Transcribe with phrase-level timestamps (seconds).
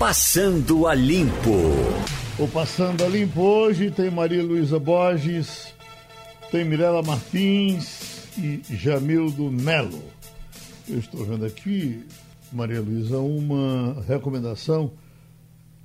[0.00, 1.58] Passando a Limpo.
[2.38, 5.74] O Passando a Limpo hoje tem Maria Luísa Borges,
[6.50, 10.02] tem Mirela Martins e Jamildo Melo.
[10.88, 12.02] Eu estou vendo aqui,
[12.50, 14.90] Maria Luísa, uma recomendação,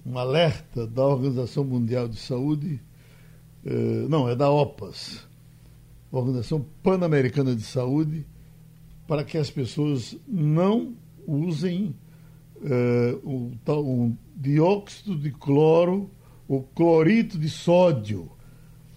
[0.06, 2.80] um alerta da Organização Mundial de Saúde,
[3.66, 5.28] eh, não, é da OPAS,
[6.10, 8.26] Organização Pan-Americana de Saúde,
[9.10, 10.96] para que as pessoas não
[11.28, 11.94] usem
[13.24, 16.10] um, um dióxido de cloro
[16.48, 18.30] ou clorito de sódio.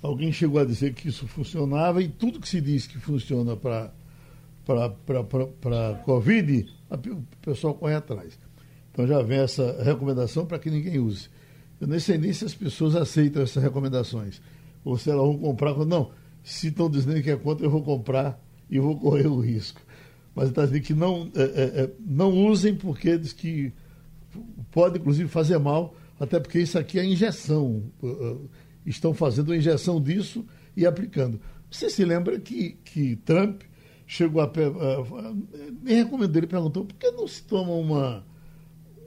[0.03, 3.93] Alguém chegou a dizer que isso funcionava e tudo que se diz que funciona para
[4.67, 8.39] para Covid, a, o pessoal corre atrás.
[8.93, 11.31] Então já vem essa recomendação para que ninguém use.
[11.81, 14.43] Eu nem sei nem se as pessoas aceitam essas recomendações.
[14.85, 15.75] Ou se elas vão comprar.
[15.87, 16.11] Não,
[16.43, 19.81] se estão dizendo que é contra, eu vou comprar e vou correr o risco
[20.39, 23.73] mas está dizendo que não, é, é, é, não usem porque diz que
[24.71, 27.83] pode inclusive fazer mal, até porque isso aqui é injeção.
[28.01, 28.51] Uh, uh,
[28.87, 30.47] estão fazendo a injeção disso
[30.77, 31.41] e aplicando.
[31.69, 33.63] Você se lembra que, que Trump
[34.07, 34.49] chegou a.
[35.83, 38.25] Me recomendou, ele perguntou por que não se toma uma,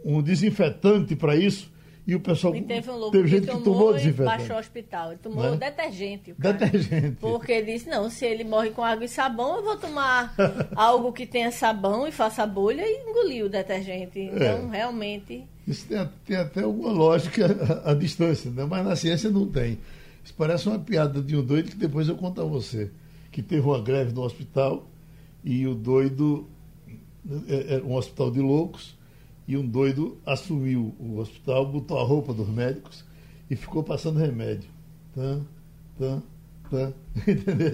[0.03, 1.70] um desinfetante para isso?
[2.05, 2.55] E o pessoal.
[2.55, 4.37] E teve um louco teve gente que tomou, tomou desinfetante.
[4.37, 5.11] baixou o hospital.
[5.11, 5.57] Ele tomou né?
[5.57, 6.33] detergente.
[6.37, 7.17] Detergente.
[7.19, 10.33] Porque ele disse: não, se ele morre com água e sabão, eu vou tomar
[10.75, 14.19] algo que tenha sabão e faça bolha e engolir o detergente.
[14.19, 14.77] Então, é.
[14.77, 15.43] realmente.
[15.67, 17.45] Isso tem, tem, até alguma lógica
[17.85, 18.65] à, à distância, né?
[18.65, 19.77] mas na ciência não tem.
[20.23, 22.89] Isso parece uma piada de um doido que depois eu conto a você.
[23.31, 24.87] Que teve uma greve no hospital
[25.43, 26.47] e o doido.
[27.47, 28.99] É, é um hospital de loucos
[29.51, 33.03] e um doido assumiu o hospital, botou a roupa dos médicos
[33.49, 34.69] e ficou passando remédio.
[35.13, 35.41] Tá,
[35.99, 36.21] tá,
[36.69, 36.93] tá.
[37.27, 37.73] Entendeu?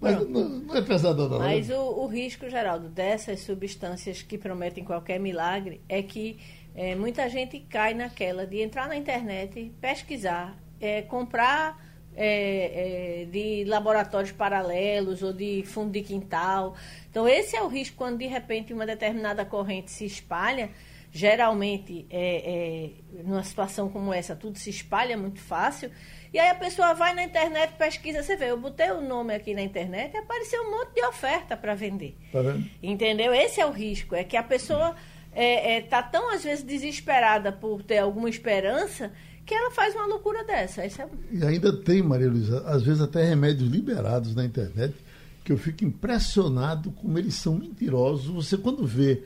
[0.00, 1.40] Mas não, não, é pesado não.
[1.40, 1.76] Mas né?
[1.76, 6.38] o, o, risco, Geraldo, dessas substâncias que prometem qualquer milagre é que
[6.76, 11.76] é, muita gente cai naquela de entrar na internet, pesquisar, é, comprar
[12.14, 16.76] é, de laboratórios paralelos ou de fundo de quintal.
[17.14, 20.70] Então, esse é o risco quando de repente uma determinada corrente se espalha.
[21.12, 25.92] Geralmente, é, é, numa situação como essa, tudo se espalha muito fácil.
[26.32, 28.20] E aí a pessoa vai na internet, pesquisa.
[28.20, 31.56] Você vê, eu botei o nome aqui na internet e apareceu um monte de oferta
[31.56, 32.16] para vender.
[32.32, 32.68] Tá vendo?
[32.82, 33.32] Entendeu?
[33.32, 34.16] Esse é o risco.
[34.16, 34.96] É que a pessoa
[35.30, 39.12] está é, é, tá tão, às vezes, desesperada por ter alguma esperança
[39.46, 40.82] que ela faz uma loucura dessa.
[40.82, 40.90] É...
[41.30, 44.96] E ainda tem, Maria Luísa, às vezes até remédios liberados na internet,
[45.44, 48.26] que eu fico impressionado como eles são mentirosos.
[48.26, 49.22] Você, quando vê,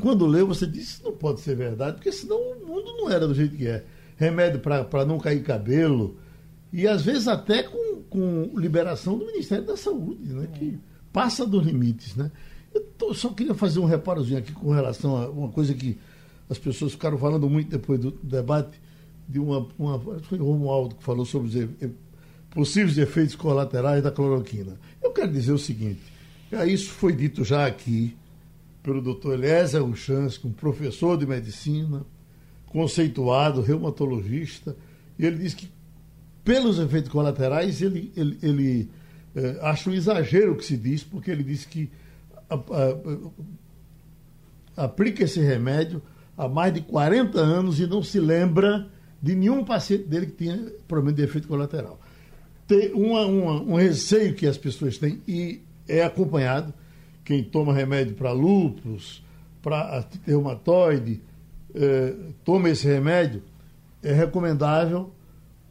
[0.00, 3.26] quando lê, você diz, isso não pode ser verdade, porque senão o mundo não era
[3.26, 3.84] do jeito que é.
[4.16, 6.18] Remédio para não cair cabelo,
[6.70, 10.78] e às vezes até com, com liberação do Ministério da Saúde, né, que
[11.10, 12.14] passa dos limites.
[12.14, 12.30] Né?
[12.74, 15.98] Eu tô, só queria fazer um reparozinho aqui com relação a uma coisa que
[16.50, 18.78] as pessoas ficaram falando muito depois do debate
[19.26, 21.90] de uma, uma foi Romualdo que falou sobre os
[22.50, 24.78] possíveis efeitos colaterais da cloroquina.
[25.02, 26.00] Eu quero dizer o seguinte,
[26.66, 28.16] isso foi dito já aqui
[28.82, 32.04] pelo doutor Eliezer Uchans, um professor de medicina,
[32.66, 34.76] conceituado, reumatologista,
[35.18, 35.68] e ele diz que
[36.42, 38.90] pelos efeitos colaterais ele, ele, ele
[39.34, 41.90] é, acha um exagero o que se diz, porque ele diz que
[42.48, 42.60] a, a,
[44.76, 46.02] a, aplica esse remédio
[46.36, 48.88] há mais de 40 anos e não se lembra
[49.22, 50.56] de nenhum paciente dele que tinha
[50.88, 52.00] problema de efeito colateral.
[52.94, 56.72] Uma, uma, um receio que as pessoas têm e é acompanhado.
[57.24, 59.22] Quem toma remédio para lúpus,
[59.62, 61.20] para reumatoide,
[61.74, 62.14] eh,
[62.44, 63.42] toma esse remédio,
[64.02, 65.12] é recomendável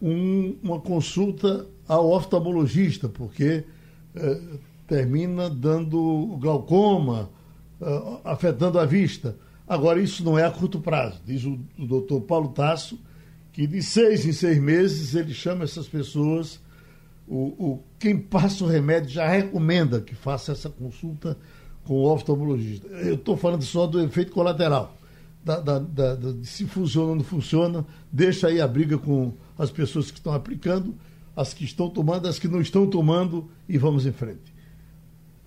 [0.02, 3.66] um, uma consulta ao oftalmologista, porque
[4.16, 4.42] eh,
[4.88, 7.30] termina dando glaucoma,
[7.82, 9.36] eh, afetando a vista.
[9.68, 13.00] Agora, isso não é a curto prazo, diz o, o doutor Paulo Tasso,
[13.52, 16.60] que de seis em seis meses ele chama essas pessoas,
[17.30, 21.38] o, o, quem passa o remédio já recomenda que faça essa consulta
[21.84, 22.88] com o oftalmologista.
[22.88, 24.98] Eu estou falando só do efeito colateral,
[25.46, 29.70] da, da, da, de se funciona ou não funciona, deixa aí a briga com as
[29.70, 30.96] pessoas que estão aplicando,
[31.36, 34.52] as que estão tomando, as que não estão tomando e vamos em frente.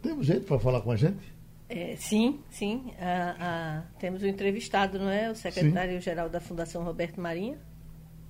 [0.00, 1.32] Temos jeito para falar com a gente?
[1.68, 2.92] É, sim, sim.
[3.00, 5.30] Ah, ah, temos o um entrevistado, não é?
[5.30, 7.58] O secretário-geral da Fundação Roberto Marinha.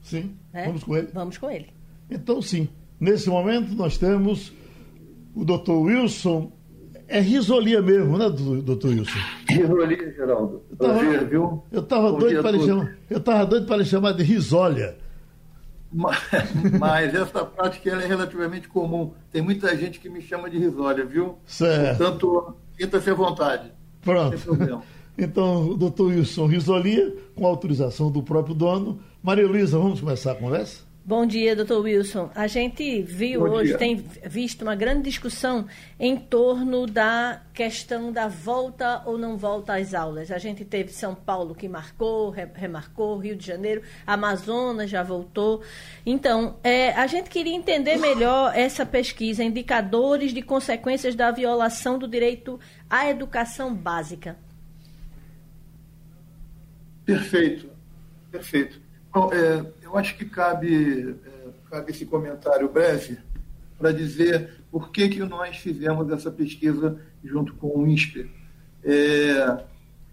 [0.02, 0.36] Sim.
[0.52, 0.64] É?
[0.66, 1.08] Vamos com ele?
[1.12, 1.68] Vamos com ele.
[2.10, 2.68] Então, sim.
[3.02, 4.52] Nesse momento, nós temos
[5.34, 6.52] o doutor Wilson.
[7.08, 9.18] É risolia mesmo, né, doutor Wilson?
[9.50, 10.62] Risolia, Geraldo.
[10.78, 11.64] Prazer, viu?
[11.72, 12.96] Eu estava doido para lhe chamar.
[13.10, 14.96] Eu estava doido para lhe chamar de risólia.
[15.92, 16.16] Mas,
[16.78, 19.12] mas essa prática é relativamente comum.
[19.32, 21.38] Tem muita gente que me chama de risólia, viu?
[21.44, 21.98] Certo.
[21.98, 23.72] Portanto, sinta-se à vontade.
[24.00, 24.82] Pronto.
[25.18, 28.98] Então, doutor Wilson Risolia, com autorização do próprio dono.
[29.22, 30.90] Maria Luísa, vamos começar a conversa?
[31.04, 32.30] Bom dia, doutor Wilson.
[32.32, 33.78] A gente viu Bom hoje, dia.
[33.78, 35.66] tem visto uma grande discussão
[35.98, 40.30] em torno da questão da volta ou não volta às aulas.
[40.30, 45.60] A gente teve São Paulo que marcou, remarcou, Rio de Janeiro, Amazonas já voltou.
[46.06, 52.06] Então, é, a gente queria entender melhor essa pesquisa, indicadores de consequências da violação do
[52.06, 54.36] direito à educação básica.
[57.04, 57.68] Perfeito,
[58.30, 58.80] perfeito.
[59.12, 63.18] Bom, é, eu acho que cabe, é, cabe esse comentário breve
[63.78, 68.30] para dizer por que, que nós fizemos essa pesquisa junto com o INSPER.
[68.82, 69.64] É,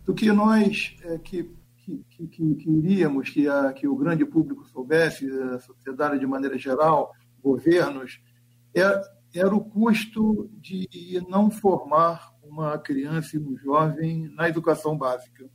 [0.05, 5.29] do que nós é, que, que, que, queríamos que, a, que o grande público soubesse,
[5.31, 8.19] a sociedade de maneira geral, governos,
[8.73, 9.01] era,
[9.33, 15.49] é, era o custo de não formar uma criança e um jovem na educação básica.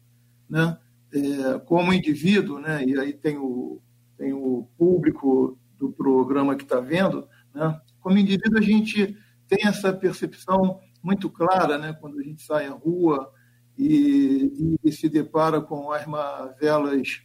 [0.48, 0.78] Né?
[1.14, 3.80] é, como indivíduo, né, e aí tem o,
[4.24, 9.14] tem o público do programa que está vendo, né, como indivíduo a gente
[9.46, 13.30] tem essa percepção muito clara né, quando a gente sai à rua
[13.76, 17.20] e, e se depara com as mazelas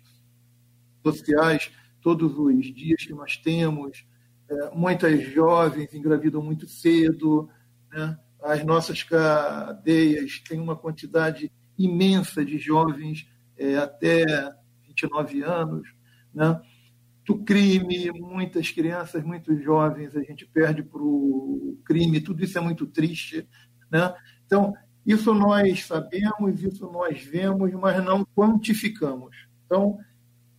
[1.02, 4.06] sociais todos os dias que nós temos.
[4.50, 7.50] É, muitas jovens engravidam muito cedo,
[7.94, 8.20] né?
[8.44, 13.26] as nossas cadeias têm uma quantidade imensa de jovens
[13.58, 14.26] é, até
[14.86, 15.88] 29 anos,
[16.34, 16.60] né?
[17.30, 22.62] Do crime, muitas crianças, muitos jovens a gente perde para o crime, tudo isso é
[22.62, 23.48] muito triste.
[23.92, 24.12] Né?
[24.48, 24.74] Então,
[25.06, 29.48] isso nós sabemos, isso nós vemos, mas não quantificamos.
[29.64, 30.00] Então,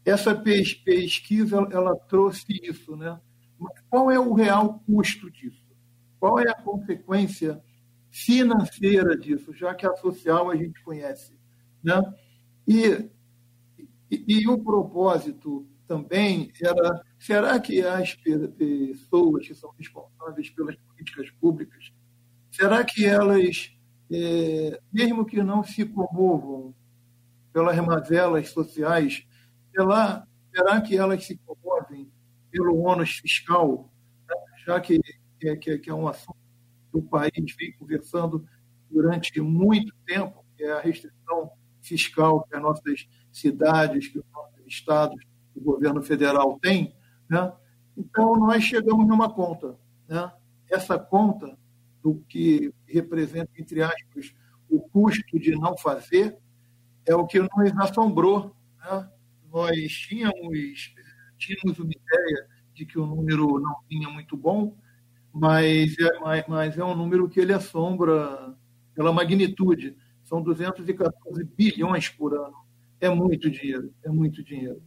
[0.04, 3.20] essa pesquisa ela trouxe isso, né?
[3.58, 5.66] Mas qual é o real custo disso?
[6.20, 7.60] Qual é a consequência
[8.12, 11.36] financeira disso, já que a social a gente conhece,
[11.82, 12.00] né?
[12.66, 13.10] E,
[14.08, 21.28] e, e o propósito também era: será que as pessoas que são responsáveis pelas políticas
[21.32, 21.92] públicas,
[22.48, 23.76] será que elas,
[24.08, 26.72] é, mesmo que não se comovam
[27.52, 29.26] pelas mazelas sociais,
[29.74, 32.08] será, será que elas se comovem
[32.52, 33.90] pelo ônus fiscal,
[34.28, 34.36] né?
[34.64, 35.00] já que,
[35.40, 36.38] que, que é um assunto
[36.92, 38.46] que o país vem conversando
[38.88, 41.50] durante muito tempo, que é a restrição
[41.82, 46.94] fiscal que as nossas cidades, que os nossos estados, o governo federal tem,
[47.28, 47.52] né?
[47.96, 49.76] então nós chegamos numa conta.
[50.08, 50.30] Né?
[50.70, 51.58] Essa conta
[52.02, 54.34] do que representa, entre aspas,
[54.68, 56.36] o custo de não fazer,
[57.06, 58.54] é o que nos assombrou.
[58.78, 59.08] Né?
[59.52, 60.94] Nós tínhamos,
[61.36, 64.76] tínhamos uma ideia de que o número não vinha muito bom,
[65.32, 68.56] mas é, mas é um número que ele assombra
[68.94, 69.96] pela magnitude.
[70.24, 72.56] São 214 bilhões por ano.
[73.00, 74.82] É muito dinheiro, é muito dinheiro.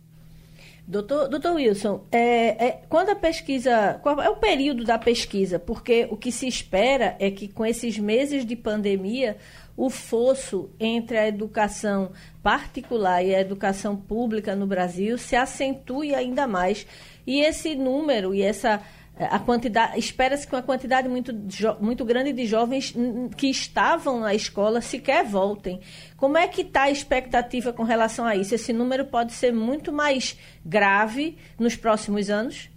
[0.85, 3.99] Doutor, doutor Wilson, é, é, quando a pesquisa.
[4.03, 5.57] Qual é o período da pesquisa?
[5.57, 9.37] Porque o que se espera é que com esses meses de pandemia,
[9.77, 12.11] o fosso entre a educação
[12.43, 16.85] particular e a educação pública no Brasil se acentue ainda mais.
[17.25, 18.81] E esse número e essa
[19.15, 21.31] a quantidade espera-se que uma quantidade muito,
[21.79, 22.93] muito grande de jovens
[23.37, 25.81] que estavam na escola sequer voltem.
[26.17, 28.55] Como é que está a expectativa com relação a isso?
[28.55, 32.69] Esse número pode ser muito mais grave nos próximos anos?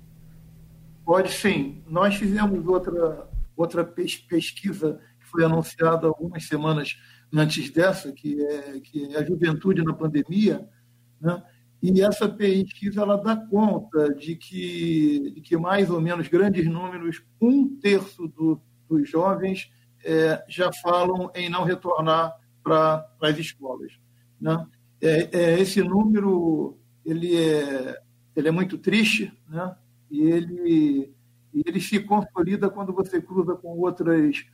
[1.04, 1.82] Pode sim.
[1.88, 6.98] Nós fizemos outra, outra pesquisa que foi anunciada algumas semanas
[7.32, 10.68] antes dessa, que é, que é a juventude na pandemia,
[11.20, 11.42] né?
[11.94, 17.22] E essa pesquisa ela dá conta de que, de que mais ou menos grandes números,
[17.40, 19.70] um terço do, dos jovens
[20.04, 23.92] é, já falam em não retornar para as escolas.
[24.40, 24.66] Né?
[25.00, 28.02] É, é, esse número ele é,
[28.34, 29.76] ele é muito triste né?
[30.10, 31.14] e ele,
[31.54, 34.44] ele se consolida quando você cruza com outras,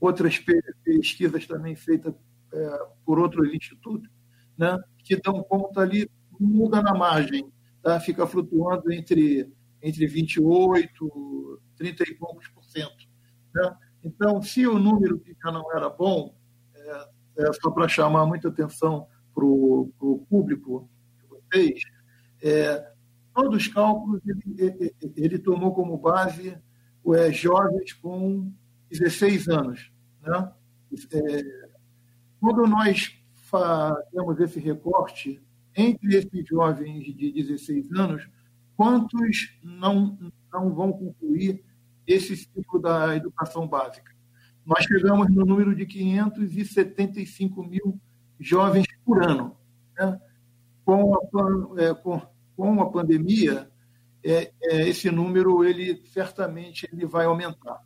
[0.00, 0.42] outras
[0.82, 2.14] pesquisas também feitas
[2.54, 4.08] é, por outros institutos,
[4.56, 4.78] né?
[5.04, 6.08] que dão conta ali
[6.40, 7.50] muda na margem,
[7.82, 8.00] tá?
[8.00, 13.08] fica flutuando entre, entre 28, 30 e poucos por cento.
[13.54, 13.76] Né?
[14.02, 16.34] Então, se o número já não era bom,
[16.74, 20.88] é, é só para chamar muita atenção para o público
[21.20, 21.82] de vocês,
[22.42, 22.92] é,
[23.34, 26.58] todos os cálculos ele, ele, ele, tomou como base
[27.14, 28.52] é, jovens com
[28.90, 29.92] 16 anos.
[30.22, 30.52] Né?
[31.12, 31.70] É,
[32.40, 35.42] quando nós fazemos esse recorte
[35.76, 38.28] entre esses jovens de 16 anos,
[38.76, 40.18] quantos não,
[40.52, 41.62] não vão concluir
[42.06, 44.10] esse ciclo da educação básica?
[44.64, 48.00] Nós chegamos no número de 575 mil
[48.38, 49.56] jovens por ano.
[49.98, 50.20] Né?
[50.84, 52.20] Com, a, é, com,
[52.56, 53.70] com a pandemia,
[54.24, 57.80] é, é, esse número ele certamente ele vai aumentar.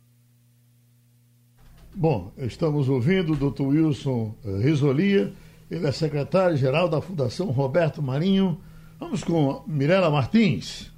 [1.97, 3.63] Bom, estamos ouvindo o Dr.
[3.63, 5.33] Wilson eh, Risolia,
[5.69, 8.61] ele é secretário-geral da Fundação Roberto Marinho.
[8.99, 10.91] Vamos com Mirela Martins.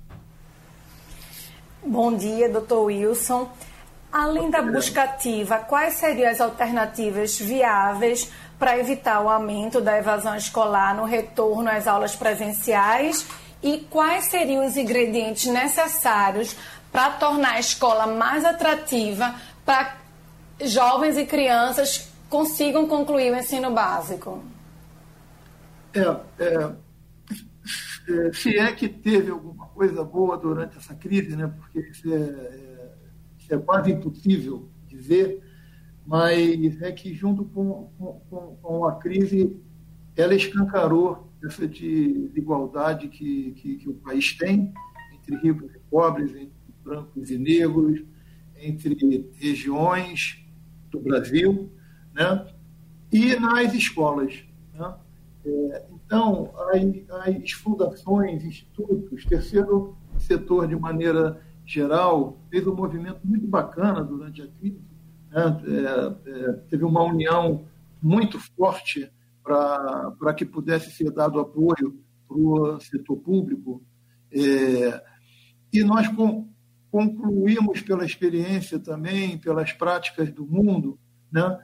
[1.85, 3.49] Bom dia, doutor Wilson.
[4.11, 10.35] Além da busca ativa, quais seriam as alternativas viáveis para evitar o aumento da evasão
[10.35, 13.25] escolar no retorno às aulas presenciais?
[13.63, 16.55] E quais seriam os ingredientes necessários
[16.91, 19.33] para tornar a escola mais atrativa
[19.65, 19.95] para
[20.61, 24.41] jovens e crianças consigam concluir o ensino básico?
[25.93, 26.01] É,
[26.43, 31.47] é, se é que teve alguma coisa boa durante essa crise, né?
[31.47, 32.93] porque isso é, é,
[33.37, 35.43] isso é quase impossível dizer,
[36.05, 37.91] mas é que junto com,
[38.29, 39.59] com, com a crise
[40.15, 44.73] ela escancarou essa desigualdade que, que, que o país tem
[45.13, 46.53] entre ricos e pobres, entre
[46.83, 48.01] brancos e negros,
[48.55, 50.43] entre regiões,
[50.89, 51.71] do Brasil,
[52.13, 52.47] né?
[53.11, 54.43] e nas escolas.
[55.47, 63.47] É, então, as, as fundações, institutos, terceiro setor, de maneira geral, fez um movimento muito
[63.47, 64.81] bacana durante a crise.
[65.29, 65.61] Né?
[65.67, 67.65] É, é, teve uma união
[68.01, 69.09] muito forte
[69.41, 73.81] para que pudesse ser dado apoio para o setor público.
[74.29, 75.01] É,
[75.71, 76.49] e nós, com,
[76.91, 80.99] concluímos pela experiência também, pelas práticas do mundo,
[81.31, 81.57] né,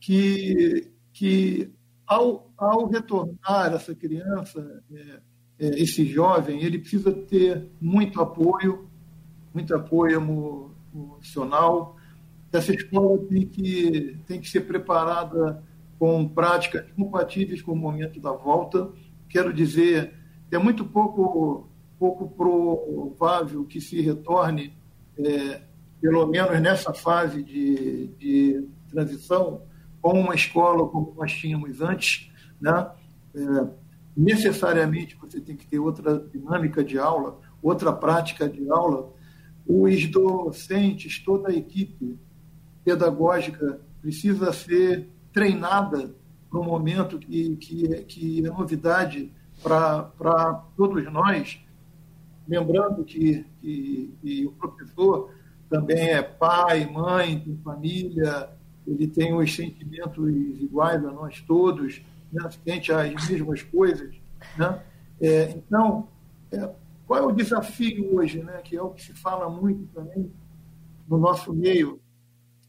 [0.00, 1.70] que, que
[2.06, 5.20] ao, ao retornar essa criança, é,
[5.58, 8.88] é, esse jovem, ele precisa ter muito apoio,
[9.52, 10.16] muito apoio
[10.92, 11.96] emocional.
[12.52, 15.62] Essa escola tem que, tem que ser preparada
[15.98, 18.90] com práticas compatíveis com o momento da volta.
[19.28, 20.14] Quero dizer,
[20.50, 24.76] é muito pouco pouco provável que se retorne,
[25.18, 25.62] é,
[26.00, 29.62] pelo menos nessa fase de, de transição,
[30.00, 32.30] com uma escola como nós tínhamos antes.
[32.60, 32.90] Né?
[33.34, 33.68] É,
[34.16, 39.12] necessariamente você tem que ter outra dinâmica de aula, outra prática de aula.
[39.66, 42.18] Os docentes, toda a equipe
[42.84, 46.14] pedagógica precisa ser treinada
[46.52, 49.30] um momento que, que, que é novidade
[49.62, 51.60] para todos nós
[52.48, 55.30] Lembrando que, que, que, o professor
[55.68, 58.50] também é pai, mãe, tem família,
[58.86, 62.02] ele tem os sentimentos iguais a nós todos,
[62.32, 62.48] né?
[62.64, 64.14] sente as mesmas coisas.
[64.56, 64.82] Né?
[65.20, 66.08] É, então,
[66.52, 66.70] é,
[67.06, 68.60] qual é o desafio hoje, né?
[68.62, 70.30] que é o que se fala muito também
[71.08, 72.00] no nosso meio,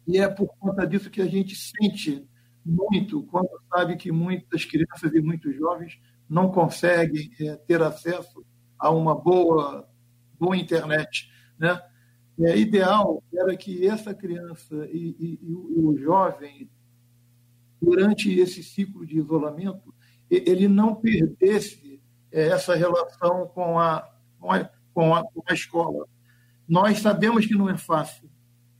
[0.07, 2.25] e é por conta disso que a gente sente
[2.65, 8.45] muito quando sabe que muitas crianças e muitos jovens não conseguem é, ter acesso
[8.77, 9.87] a uma boa,
[10.39, 11.29] boa internet.
[11.57, 11.79] Né?
[12.39, 16.69] É, ideal era que essa criança e, e, e, o, jovem,
[17.81, 19.93] durante esse ciclo de isolamento,
[20.29, 21.99] ele não perdesse
[22.31, 24.07] é, essa relação com a,
[24.39, 26.07] com a, com a, com a escola.
[26.67, 28.29] Nós sabemos que não é fácil,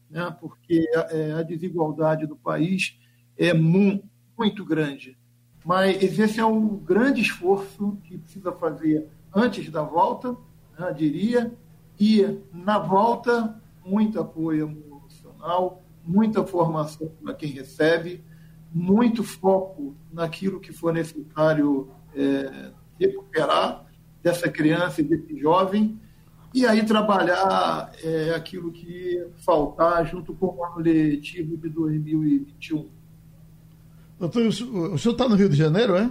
[0.10, 0.36] né?
[0.40, 3.00] porque a, é, a desigualdade do país
[3.38, 4.04] é mu
[4.38, 5.18] muito grande.
[5.66, 10.36] Mas esse é o grande esforço que precisa fazer antes da volta,
[10.78, 11.52] né, diria,
[12.00, 18.24] e na volta, muito apoio emocional, muita formação para quem recebe,
[18.72, 23.86] muito foco naquilo que for necessário é, recuperar
[24.22, 26.00] dessa criança e desse jovem,
[26.54, 32.90] e aí trabalhar é, aquilo que faltar junto com o ano letivo de 2021.
[34.20, 36.10] Doutor, o senhor está no Rio de Janeiro, é?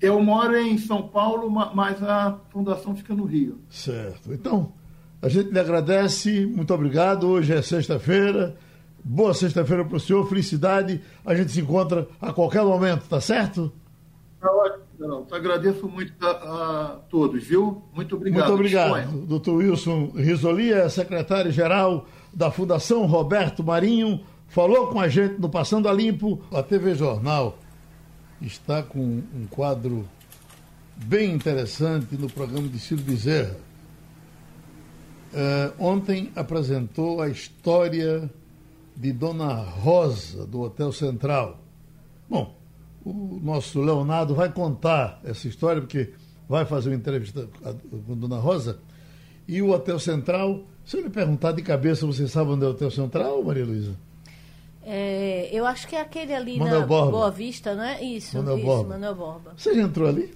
[0.00, 3.58] Eu moro em São Paulo, mas a fundação fica no Rio.
[3.68, 4.32] Certo.
[4.32, 4.72] Então,
[5.20, 7.28] a gente lhe agradece, muito obrigado.
[7.28, 8.56] Hoje é sexta-feira.
[9.04, 11.02] Boa sexta-feira para o senhor, felicidade.
[11.24, 13.70] A gente se encontra a qualquer momento, tá certo?
[14.40, 15.26] Tá ótimo, não.
[15.30, 17.82] Agradeço muito a, a, todos, viu?
[17.94, 18.40] Muito obrigado.
[18.40, 19.26] Muito obrigado.
[19.26, 25.92] Doutor Wilson Risolia, secretário-geral da Fundação Roberto Marinho, falou com a gente no Passando a
[25.92, 27.58] Limpo, a TV Jornal
[28.40, 30.08] está com um quadro
[30.96, 33.56] bem interessante no programa de Ciro Bezerra.
[35.32, 38.28] Uh, ontem apresentou a história
[38.96, 41.60] de Dona Rosa, do Hotel Central.
[42.28, 42.54] Bom,
[43.04, 46.12] o nosso Leonardo vai contar essa história, porque
[46.48, 47.48] vai fazer uma entrevista
[48.06, 48.78] com Dona Rosa.
[49.46, 52.72] E o Hotel Central, se eu lhe perguntar de cabeça, você sabe onde é o
[52.72, 53.96] Hotel Central, Maria Luísa?
[54.82, 57.10] É, eu acho que é aquele ali Manuel na Borba.
[57.10, 58.02] Boa Vista, não é?
[58.02, 58.88] Isso, Manuel isso, Borba.
[58.88, 59.54] Manuel Borba.
[59.56, 60.34] Você já entrou ali?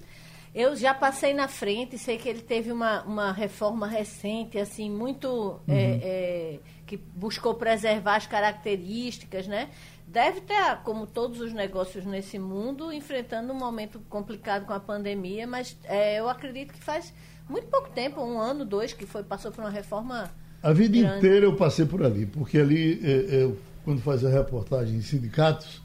[0.53, 5.59] Eu já passei na frente, sei que ele teve uma, uma reforma recente, assim, muito.
[5.67, 9.69] é, é, que buscou preservar as características, né?
[10.07, 15.47] Deve ter, como todos os negócios nesse mundo, enfrentando um momento complicado com a pandemia,
[15.47, 17.11] mas é, eu acredito que faz
[17.49, 20.31] muito pouco tempo, um ano, dois, que foi, passou por uma reforma.
[20.61, 21.17] A vida grande.
[21.17, 25.79] inteira eu passei por ali, porque ali, eu, quando fazia reportagem em sindicatos,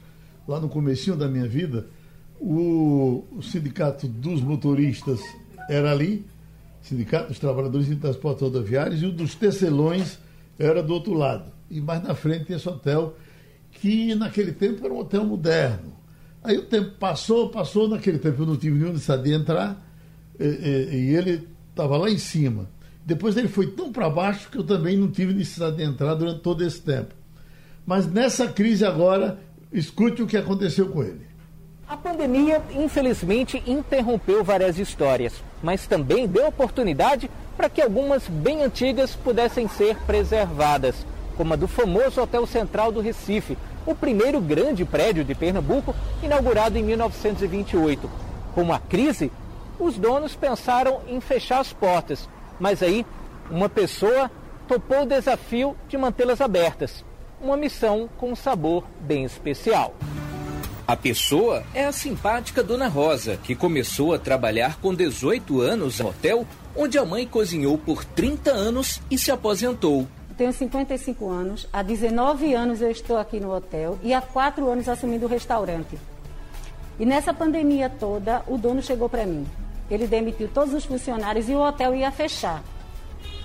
[0.47, 1.85] lá no comecinho da minha vida,
[2.39, 5.21] o, o sindicato dos motoristas
[5.69, 6.25] era ali,
[6.81, 10.17] sindicato dos trabalhadores de transporte rodoviários, e o dos tecelões
[10.57, 11.51] era do outro lado.
[11.69, 13.15] E mais na frente tinha esse hotel,
[13.71, 15.93] que naquele tempo era um hotel moderno.
[16.43, 19.87] Aí o tempo passou, passou, naquele tempo eu não tive necessidade de entrar,
[20.39, 22.67] e, e- e ele estava lá em cima.
[23.05, 26.41] Depois ele foi tão para baixo que eu também não tive necessidade de entrar durante
[26.41, 27.13] todo esse tempo.
[27.85, 29.39] Mas nessa crise agora,
[29.71, 31.31] escute o que aconteceu com ele.
[31.87, 39.13] A pandemia, infelizmente, interrompeu várias histórias, mas também deu oportunidade para que algumas bem antigas
[39.13, 45.25] pudessem ser preservadas, como a do famoso Hotel Central do Recife, o primeiro grande prédio
[45.25, 48.09] de Pernambuco, inaugurado em 1928.
[48.55, 49.31] Com a crise,
[49.79, 53.05] os donos pensaram em fechar as portas, mas aí
[53.49, 54.31] uma pessoa
[54.67, 57.03] topou o desafio de mantê-las abertas.
[57.41, 59.95] Uma missão com um sabor bem especial.
[60.87, 66.09] A pessoa é a simpática Dona Rosa, que começou a trabalhar com 18 anos no
[66.09, 66.45] hotel,
[66.75, 70.07] onde a mãe cozinhou por 30 anos e se aposentou.
[70.37, 74.87] Tenho 55 anos, há 19 anos eu estou aqui no hotel e há 4 anos
[74.87, 75.97] assumindo o restaurante.
[76.99, 79.47] E nessa pandemia toda, o dono chegou para mim.
[79.89, 82.63] Ele demitiu todos os funcionários e o hotel ia fechar.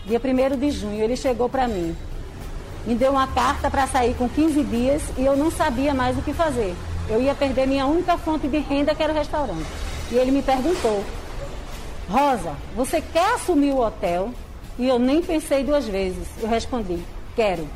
[0.04, 1.96] Dia 1 de junho, ele chegou para mim.
[2.87, 6.23] Me deu uma carta para sair com 15 dias e eu não sabia mais o
[6.23, 6.73] que fazer.
[7.09, 9.66] Eu ia perder minha única fonte de renda, que era o restaurante.
[10.11, 11.05] E ele me perguntou:
[12.09, 14.33] Rosa, você quer assumir o hotel?
[14.78, 16.29] E eu nem pensei duas vezes.
[16.40, 17.01] Eu respondi:
[17.35, 17.68] quero.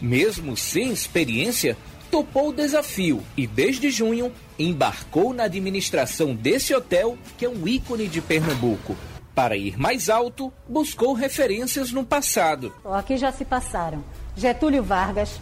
[0.00, 1.76] Mesmo sem experiência,
[2.10, 8.08] topou o desafio e, desde junho, embarcou na administração desse hotel, que é um ícone
[8.08, 8.96] de Pernambuco.
[9.36, 12.74] Para ir mais alto, buscou referências no passado.
[12.84, 14.02] Aqui já se passaram
[14.36, 15.40] Getúlio Vargas,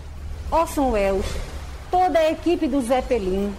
[0.50, 1.26] Orson Welles,
[1.90, 3.55] toda a equipe do Zé Pelim,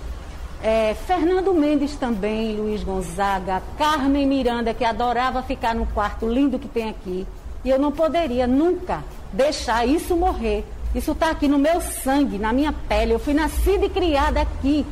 [0.61, 6.67] é, Fernando Mendes também, Luiz Gonzaga, Carmen Miranda, que adorava ficar no quarto lindo que
[6.67, 7.25] tem aqui.
[7.63, 10.65] E eu não poderia nunca deixar isso morrer.
[10.93, 13.13] Isso está aqui no meu sangue, na minha pele.
[13.13, 14.85] Eu fui nascida e criada aqui.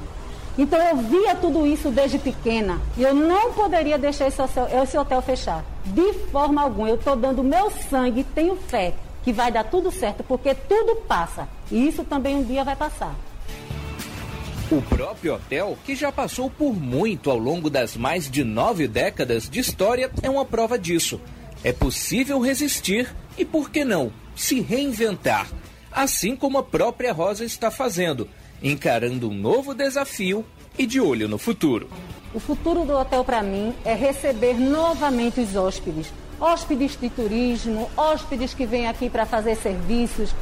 [0.57, 2.79] Então eu via tudo isso desde pequena.
[2.97, 5.63] E eu não poderia deixar esse hotel, esse hotel fechar.
[5.85, 6.89] De forma alguma.
[6.89, 8.93] Eu estou dando meu sangue, tenho fé
[9.23, 11.47] que vai dar tudo certo, porque tudo passa.
[11.71, 13.15] E isso também um dia vai passar.
[14.71, 19.49] O próprio hotel, que já passou por muito ao longo das mais de nove décadas
[19.49, 21.19] de história, é uma prova disso.
[21.63, 25.47] É possível resistir e, por que não, se reinventar.
[25.91, 28.29] Assim como a própria Rosa está fazendo,
[28.61, 30.45] encarando um novo desafio
[30.77, 31.89] e de olho no futuro.
[32.31, 36.13] O futuro do hotel para mim é receber novamente os hóspedes.
[36.39, 40.33] Hóspedes de turismo, hóspedes que vêm aqui para fazer serviços,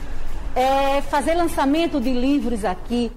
[0.56, 3.12] é, fazer lançamento de livros aqui.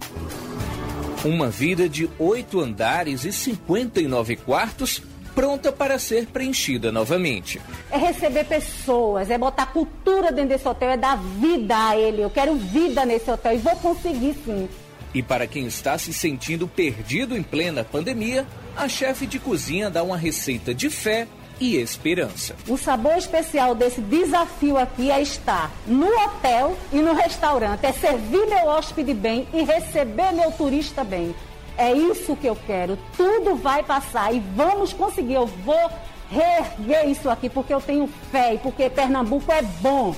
[1.24, 5.02] Uma vida de oito andares e 59 quartos,
[5.34, 7.60] pronta para ser preenchida novamente.
[7.90, 12.22] É receber pessoas, é botar cultura dentro desse hotel, é dar vida a ele.
[12.22, 14.68] Eu quero vida nesse hotel e vou conseguir sim.
[15.12, 20.02] E para quem está se sentindo perdido em plena pandemia, a chefe de cozinha dá
[20.02, 21.26] uma receita de fé
[21.61, 22.57] e esperança.
[22.66, 27.85] O sabor especial desse desafio aqui é estar no hotel e no restaurante.
[27.85, 31.35] É servir meu hóspede bem e receber meu turista bem.
[31.77, 32.99] É isso que eu quero.
[33.16, 35.35] Tudo vai passar e vamos conseguir.
[35.35, 35.90] Eu vou
[36.31, 40.14] reerguer isso aqui porque eu tenho fé e porque Pernambuco é bom.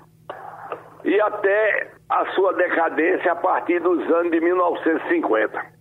[1.05, 5.77] E até a sua decadência a partir dos anos de 1950.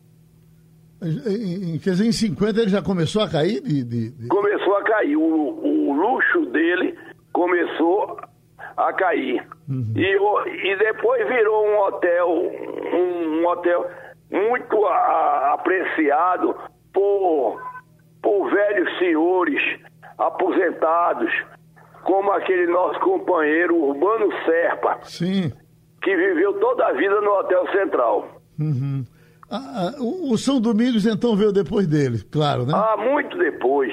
[1.83, 3.61] Quer dizer, em 50 ele já começou a cair?
[3.61, 4.27] De, de, de...
[4.27, 5.15] Começou a cair.
[5.15, 6.97] O, o, luxo dele
[7.31, 8.17] começou
[8.77, 9.45] a cair.
[9.67, 9.93] Uhum.
[9.95, 13.89] E, e depois virou um hotel, um, um hotel
[14.31, 16.55] muito a, apreciado
[16.93, 17.61] por,
[18.21, 19.61] por velhos senhores
[20.17, 21.31] aposentados,
[22.03, 24.99] como aquele nosso companheiro Urbano Serpa.
[25.03, 25.51] Sim.
[26.01, 28.41] Que viveu toda a vida no Hotel Central.
[28.59, 29.03] Uhum.
[29.49, 32.73] Ah, ah o São Domingos então veio depois dele, claro, né?
[32.75, 33.91] Ah, muito depois.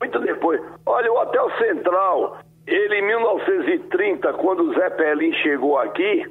[0.00, 0.60] Muito depois.
[0.86, 6.24] Olha, o Hotel Central, ele em 1930, quando o Zé Pelin chegou aqui,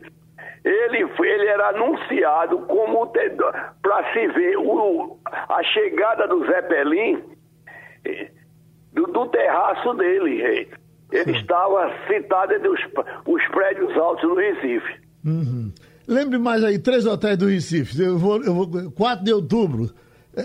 [0.63, 7.21] ele, ele era anunciado como para se ver o, a chegada do Zé Pelin
[8.93, 10.69] do, do terraço dele.
[11.11, 11.37] Ele Sim.
[11.37, 12.79] estava citado entre os,
[13.27, 15.01] os prédios altos do Recife.
[15.25, 15.71] Uhum.
[16.07, 18.01] Lembre mais aí, três hotéis do Recife.
[18.01, 19.89] Eu vou, eu vou, 4 de outubro.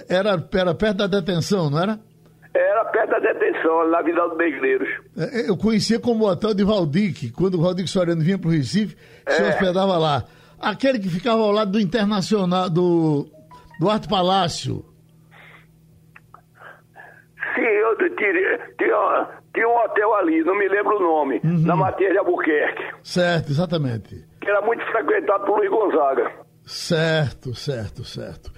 [0.08, 1.98] Era, era perto da detenção, não era?
[2.60, 4.88] Era perto da detenção, na Vila dos Negreiros.
[5.46, 7.30] Eu conhecia como o hotel de Valdique.
[7.30, 9.30] Quando o Valdique Soriano vinha para o Recife, é.
[9.30, 10.24] se hospedava lá.
[10.60, 13.28] Aquele que ficava ao lado do Internacional, do,
[13.78, 14.84] do Arte Palácio.
[17.54, 21.60] Sim, eu tinha, tinha, tinha um hotel ali, não me lembro o nome, uhum.
[21.60, 22.82] na Matheus de Albuquerque.
[23.02, 26.32] Certo, exatamente que era muito frequentado por Luiz Gonzaga.
[26.64, 28.50] Certo, certo, certo.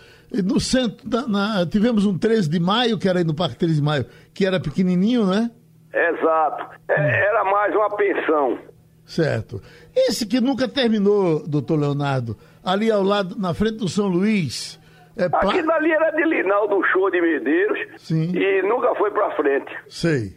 [0.44, 3.74] No centro, na, na, tivemos um 13 de maio, que era aí no Parque 13
[3.76, 5.50] de maio, que era pequenininho, né?
[5.92, 6.78] Exato.
[6.88, 7.26] É.
[7.26, 8.58] Era mais uma pensão.
[9.04, 9.60] Certo.
[9.94, 14.78] Esse que nunca terminou, doutor Leonardo, ali ao lado, na frente do São Luís.
[15.16, 18.32] É Aquilo ali era de Linaldo Show de Medeiros Sim.
[18.36, 19.76] e nunca foi pra frente.
[19.88, 20.36] Sei.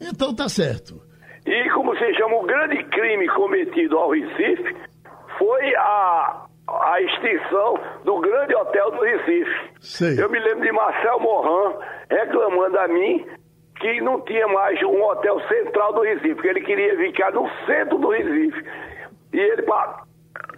[0.00, 1.00] Então tá certo.
[1.46, 4.76] E como se chama, o grande crime cometido ao Recife
[5.38, 9.70] foi a, a extinção do grande hotel do Recife.
[9.80, 10.22] Sei.
[10.22, 11.74] Eu me lembro de Marcel Moran
[12.10, 13.26] reclamando a mim
[13.80, 17.98] que não tinha mais um hotel central do Recife, porque ele queria ficar no centro
[17.98, 18.64] do Recife.
[19.32, 19.64] E ele,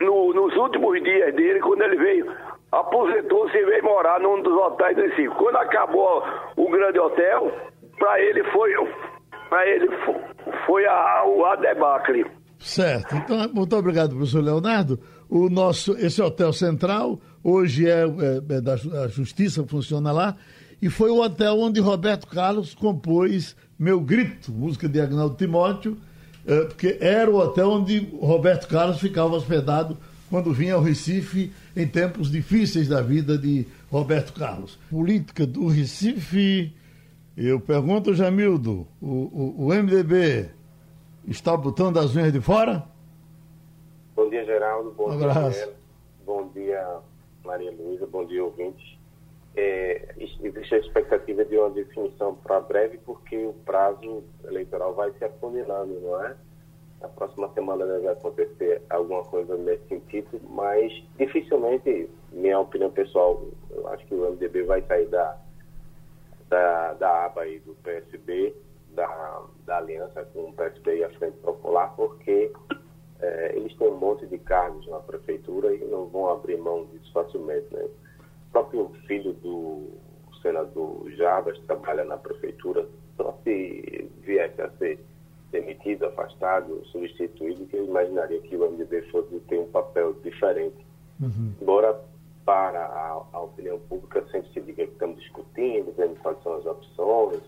[0.00, 2.34] no, nos últimos dias dele, quando ele veio,
[2.72, 5.28] aposentou-se e veio morar num dos hotéis do Recife.
[5.36, 6.24] Quando acabou
[6.56, 7.52] o grande hotel,
[7.98, 8.72] para ele foi
[9.48, 9.88] para ele
[10.66, 12.24] foi a, a debacle.
[12.58, 13.16] Certo.
[13.16, 14.98] Então, muito obrigado, professor Leonardo.
[15.30, 20.36] O nosso, esse hotel central hoje é, é, é da a Justiça, funciona lá,
[20.82, 25.96] e foi o hotel onde Roberto Carlos compôs Meu Grito, música de Agnaldo Timóteo,
[26.44, 29.96] é, porque era o hotel onde Roberto Carlos ficava hospedado
[30.28, 34.78] quando vinha ao Recife em tempos difíceis da vida de Roberto Carlos.
[34.90, 36.74] Política do Recife
[37.42, 40.50] eu pergunto, Jamildo, o, o, o MDB
[41.26, 42.84] está botando as unhas de fora?
[44.20, 44.90] Bom dia, Geraldo.
[44.90, 45.72] Bom um dia.
[46.26, 46.98] Bom dia,
[47.42, 48.06] Maria Luísa.
[48.06, 48.98] Bom dia, ouvintes.
[49.56, 55.24] É, existe a expectativa de uma definição para breve, porque o prazo eleitoral vai se
[55.24, 56.36] afunilando, não é?
[57.00, 63.88] Na próxima semana deve acontecer alguma coisa nesse sentido, mas dificilmente, minha opinião pessoal, eu
[63.88, 65.38] acho que o MDB vai sair da
[66.50, 68.54] da, da aba aí do PSB,
[68.90, 72.52] da, da aliança com o PSB e a Frente Popular, porque
[73.22, 77.12] é, eles têm um monte de cargos na prefeitura e não vão abrir mão disso
[77.12, 77.66] facilmente.
[77.72, 77.82] Né?
[77.82, 79.88] O próprio filho do
[80.42, 84.98] senador Jarbas trabalha na prefeitura, só se viesse a ser
[85.50, 90.86] demitido, afastado, substituído, que eu imaginaria que o MDB fosse ter um papel diferente.
[91.20, 91.52] Uhum.
[91.60, 92.00] Embora
[92.44, 96.66] para a, a opinião pública sempre se diga que estamos discutindo, vendo quais são as
[96.66, 97.42] opções.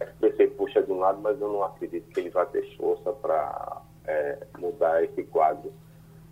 [0.00, 3.12] A SBC puxa de um lado, mas eu não acredito que ele vai ter força
[3.12, 5.72] para é, mudar esse quadro.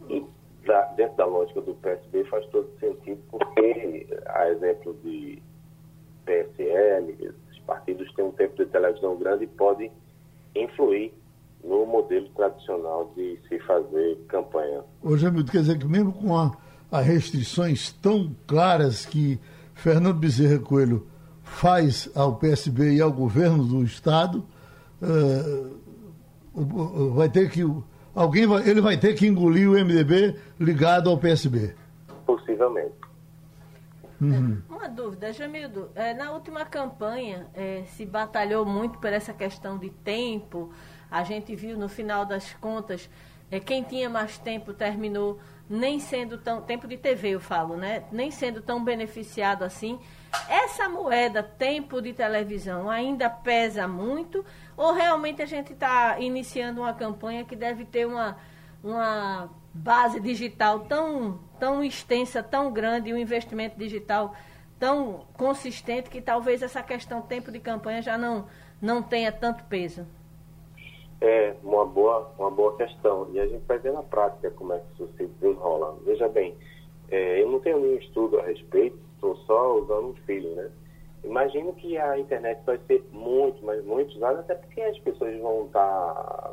[0.08, 0.24] E
[0.66, 5.42] da, dentro da lógica do PSB faz todo sentido, porque, a exemplo de
[6.24, 9.90] PSL, os partidos têm um tempo de televisão grande e podem
[10.54, 11.12] influir
[11.64, 14.82] no modelo tradicional de se fazer campanha.
[15.02, 16.36] Hoje, Hamilton, quer dizer que mesmo com
[16.90, 19.38] as restrições tão claras que
[19.74, 21.06] Fernando Bezerra Coelho
[21.42, 24.44] faz ao PSB e ao governo do Estado,
[25.02, 25.70] uh,
[27.14, 27.62] vai ter que
[28.14, 31.74] alguém vai, ele vai ter que engolir o MDB ligado ao PSB.
[32.26, 32.94] Possivelmente.
[34.20, 34.60] Uhum.
[34.68, 35.90] Uma dúvida, Jamildo.
[35.94, 40.70] É, na última campanha é, se batalhou muito por essa questão de tempo.
[41.10, 43.08] A gente viu no final das contas
[43.50, 48.04] é, quem tinha mais tempo terminou nem sendo tão tempo de TV eu falo, né?
[48.10, 49.98] Nem sendo tão beneficiado assim.
[50.48, 54.44] Essa moeda tempo de televisão ainda pesa muito
[54.80, 58.38] ou realmente a gente está iniciando uma campanha que deve ter uma
[58.82, 64.34] uma base digital tão tão extensa, tão grande, um investimento digital
[64.78, 68.46] tão consistente que talvez essa questão tempo de campanha já não,
[68.80, 70.06] não tenha tanto peso?
[71.20, 73.28] É uma boa, uma boa questão.
[73.34, 75.98] E a gente vai ver na prática como é que isso se desenrola.
[76.06, 76.56] Veja bem,
[77.10, 80.70] é, eu não tenho nenhum estudo a respeito, estou só usando um filho, né?
[81.22, 85.66] Imagino que a internet vai ser muito, mas muito usada, até porque as pessoas vão
[85.66, 86.52] estar tá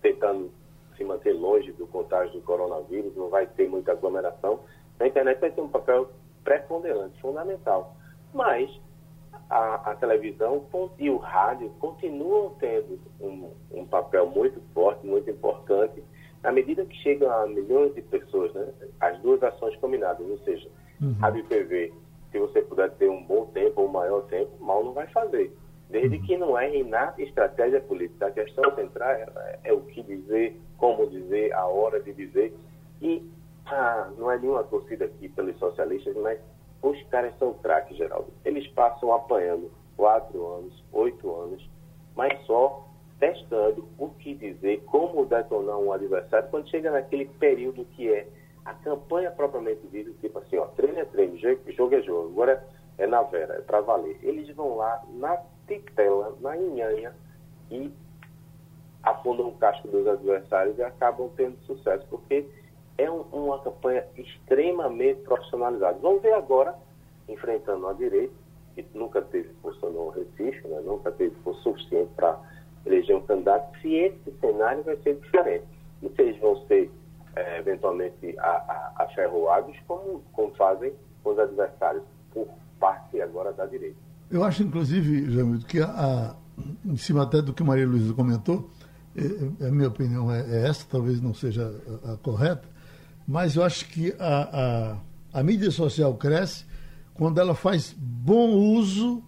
[0.00, 0.50] tentando
[0.96, 4.60] se manter longe do contágio do coronavírus, não vai ter muita aglomeração.
[4.98, 6.08] A internet vai ter um papel
[6.42, 7.94] preponderante, fundamental.
[8.32, 8.70] Mas
[9.50, 10.64] a, a televisão
[10.98, 16.02] e o rádio continuam tendo um, um, papel muito forte, muito importante,
[16.42, 18.72] na medida que chegam a milhões de pessoas, né?
[19.00, 20.68] as duas ações combinadas, ou seja,
[21.00, 21.14] uhum.
[21.20, 21.92] rádio e TV,
[22.36, 25.50] se você puder ter um bom tempo ou um maior tempo, mal não vai fazer.
[25.88, 28.26] Desde que não erre na estratégia política.
[28.26, 32.54] A questão central é, é o que dizer, como dizer, a hora de dizer.
[33.00, 33.26] E
[33.66, 36.38] ah, não é nenhuma torcida aqui pelos socialistas, mas
[36.82, 38.28] os caras são craques, Geraldo.
[38.44, 41.66] Eles passam apanhando quatro anos, oito anos,
[42.14, 42.86] mas só
[43.18, 48.28] testando o que dizer, como detonar um adversário, quando chega naquele período que é
[48.66, 50.65] a campanha propriamente dita, tipo assim, ó,
[51.72, 52.66] jogo é jogo, agora
[52.98, 54.18] é na vera, é para valer.
[54.22, 57.12] Eles vão lá na titela, na inhanha
[57.70, 57.92] e
[59.02, 62.46] afundam o casco dos adversários e acabam tendo sucesso, porque
[62.98, 65.98] é um, uma campanha extremamente profissionalizada.
[66.00, 66.74] Vamos ver agora,
[67.28, 68.34] enfrentando a direita,
[68.74, 70.80] que nunca teve força no Recife, né?
[70.84, 72.38] nunca teve força suficiente para
[72.84, 75.64] eleger um candidato, se esse cenário vai ser diferente.
[76.02, 76.90] E se eles vão ser,
[77.34, 78.36] é, eventualmente,
[78.96, 80.92] aferroados, como, como fazem
[81.30, 83.96] os adversários, por parte agora da direita.
[84.30, 86.34] Eu acho, inclusive, Jamil, que a, a,
[86.84, 88.70] em cima até do que Maria Luísa comentou,
[89.16, 91.72] é, é, a minha opinião é, é essa, talvez não seja
[92.04, 92.68] a, a correta,
[93.26, 94.96] mas eu acho que a,
[95.32, 96.64] a, a, mídia social cresce
[97.14, 99.22] quando ela faz bom uso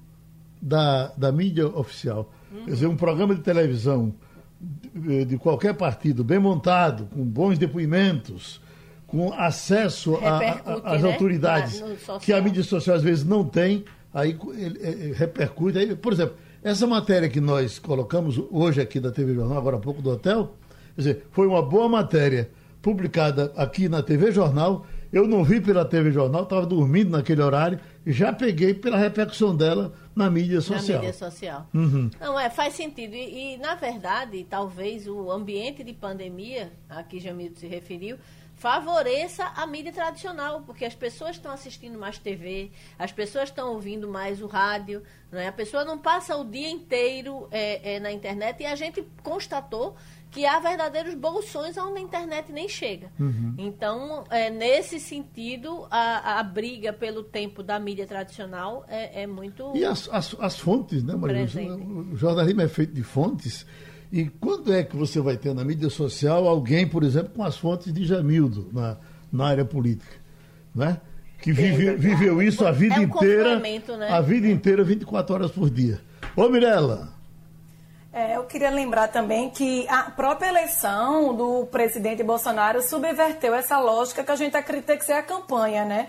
[0.61, 2.31] da, da mídia oficial.
[2.53, 2.65] Uhum.
[2.65, 4.15] Quer dizer, um programa de televisão
[4.61, 8.61] de, de qualquer partido, bem montado, com bons depoimentos,
[9.09, 10.17] com acesso
[10.85, 11.11] às né?
[11.11, 11.83] autoridades
[12.21, 15.79] que a mídia social às vezes não tem, aí ele, ele repercute.
[15.79, 19.81] Aí, por exemplo, essa matéria que nós colocamos hoje aqui da TV Jornal, agora há
[19.81, 20.55] pouco do hotel,
[20.95, 22.51] quer dizer, foi uma boa matéria
[22.83, 24.87] publicada aqui na TV Jornal.
[25.11, 29.57] Eu não vi pela TV Jornal, estava dormindo naquele horário e já peguei pela repercussão
[29.57, 30.99] dela na mídia social.
[30.99, 31.67] Na mídia social.
[31.73, 32.11] Uhum.
[32.21, 33.15] Não, é, faz sentido.
[33.15, 38.19] E, e, na verdade, talvez o ambiente de pandemia, a que Jamildo se referiu,
[38.59, 44.09] favoreça a mídia tradicional, porque as pessoas estão assistindo mais TV, as pessoas estão ouvindo
[44.09, 45.47] mais o rádio, né?
[45.47, 49.97] a pessoa não passa o dia inteiro é, é, na internet e a gente constatou
[50.31, 53.11] que há verdadeiros bolsões onde a internet nem chega.
[53.19, 53.55] Uhum.
[53.57, 59.73] Então, é, nesse sentido, a, a, briga pelo tempo da mídia tradicional é, é muito.
[59.75, 61.47] E as, as, as fontes, né, Maria?
[62.13, 63.65] O jornalismo é feito de fontes.
[64.11, 67.57] E quando é que você vai ter na mídia social alguém, por exemplo, com as
[67.57, 68.97] fontes de Jamildo na,
[69.31, 70.17] na área política?
[70.75, 70.99] Né?
[71.41, 73.59] Que vive, viveu isso a vida é um inteira.
[73.59, 74.09] Né?
[74.09, 76.01] A vida inteira, 24 horas por dia.
[76.35, 77.17] Ô, Mirella.
[78.13, 84.25] É, eu queria lembrar também que a própria eleição do presidente Bolsonaro subverteu essa lógica
[84.25, 86.09] que a gente acredita que ser a campanha, né?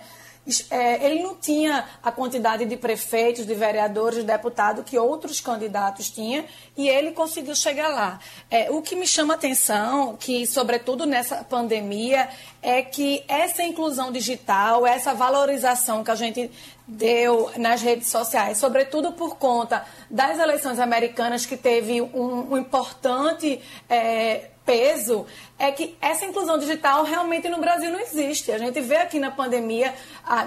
[0.71, 6.09] É, ele não tinha a quantidade de prefeitos, de vereadores, de deputados que outros candidatos
[6.09, 6.43] tinham
[6.75, 8.19] e ele conseguiu chegar lá.
[8.49, 12.29] É, o que me chama atenção, que sobretudo nessa pandemia,
[12.61, 16.49] é que essa inclusão digital, essa valorização que a gente
[16.87, 23.61] deu nas redes sociais, sobretudo por conta das eleições americanas que teve um, um importante
[23.87, 25.25] é, peso
[25.57, 28.51] é que essa inclusão digital realmente no Brasil não existe.
[28.51, 29.91] A gente vê aqui na pandemia,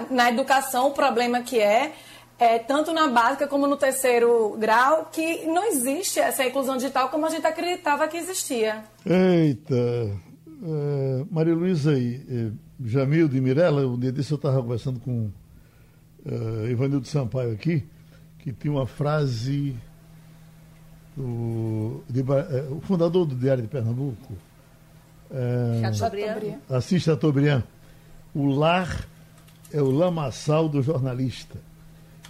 [0.09, 1.91] na educação, o problema que é,
[2.39, 7.25] é, tanto na básica como no terceiro grau, que não existe essa inclusão digital como
[7.25, 8.85] a gente acreditava que existia.
[9.05, 9.75] Eita!
[9.75, 12.51] É, Maria Luísa e é,
[12.85, 15.29] Jamildo e Mirella, um dia desse eu estava conversando com
[16.25, 17.83] uh, Ivanildo Sampaio aqui,
[18.39, 19.75] que tinha uma frase
[21.17, 24.33] o, de, é, o fundador do Diário de Pernambuco,
[25.31, 26.57] é, Chateaubriand.
[26.69, 27.63] Assis Chateaubriand,
[28.33, 29.07] o lar
[29.71, 31.57] é o lamaçal do jornalista.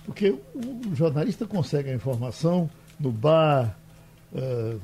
[0.05, 2.69] Porque o jornalista consegue a informação
[2.99, 3.77] no bar,
[4.33, 4.79] uh,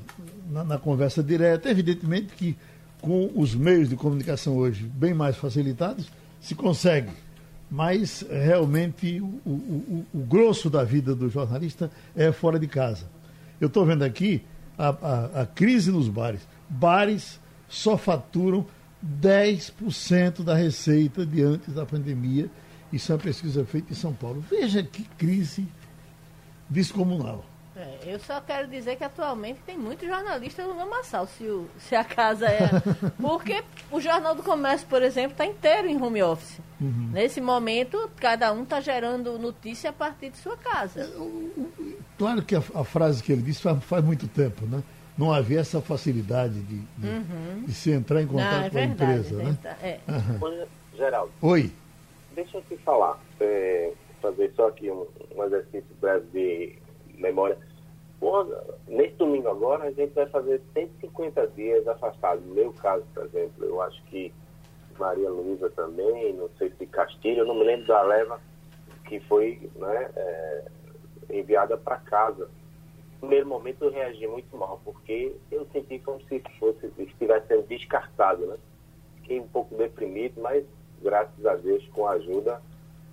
[0.50, 1.70] na, na, conversa direta.
[1.70, 2.58] Evidentemente que
[3.02, 6.10] com os meios de comunicação hoje bem mais facilitados,
[6.40, 7.12] se consegue.
[7.70, 13.06] Mas realmente o, o, o, o grosso da vida do jornalista é fora de casa.
[13.60, 14.44] Eu estou vendo aqui
[14.78, 16.48] a, a, a, crise nos bares.
[16.70, 18.66] Bares só faturam
[19.22, 22.50] 10% da receita de antes da pandemia.
[22.92, 24.44] Isso é uma pesquisa feita em São Paulo.
[24.50, 25.68] Veja que crise
[26.70, 27.46] descomunal.
[27.80, 31.96] É, eu só quero dizer que atualmente tem muitos jornalistas no Lamaçal, se, o, se
[31.96, 32.70] a casa é.
[33.22, 36.60] Porque o Jornal do Comércio, por exemplo, está inteiro em home office.
[36.82, 37.10] Uhum.
[37.14, 41.02] Nesse momento, cada um está gerando notícia a partir de sua casa.
[41.02, 44.84] É, claro que a, a frase que ele disse faz, faz, muito tempo, né?
[45.18, 47.64] Não havia essa facilidade de, de, uhum.
[47.66, 49.58] de se entrar em contato Não, é com verdade, a empresa, né?
[49.82, 50.00] É.
[50.08, 50.66] Uhum.
[50.96, 51.32] Geraldo.
[51.42, 51.72] Oi.
[52.36, 56.78] Deixa eu te falar, é, fazer só aqui um, um exercício breve de
[57.20, 57.58] memória
[58.88, 62.42] nesse domingo agora, a gente vai fazer 150 dias afastado.
[62.42, 64.34] No meu caso, por exemplo, eu acho que
[64.98, 68.40] Maria Luísa também, não sei se Castilho, eu não me lembro da leva
[69.06, 70.66] que foi né, é,
[71.30, 72.50] enviada para casa.
[73.14, 77.68] No primeiro momento eu reagi muito mal, porque eu senti como se fosse, estivesse sendo
[77.68, 78.58] descartado, né?
[79.16, 80.66] Fiquei um pouco deprimido, mas
[81.02, 82.62] graças a Deus, com a ajuda,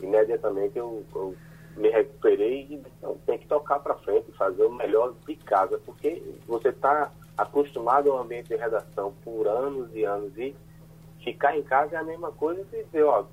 [0.01, 1.35] imediatamente eu, eu
[1.77, 6.23] me recuperei e então, tem que tocar para frente, fazer o melhor de casa, porque
[6.47, 10.57] você está acostumado ao ambiente de redação por anos e anos e
[11.23, 13.25] ficar em casa é a mesma coisa que dizer, ó,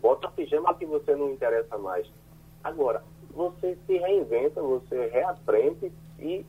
[0.00, 2.06] bota pijama que você não interessa mais.
[2.62, 3.02] Agora,
[3.38, 6.44] você se reinventa, você reaprende e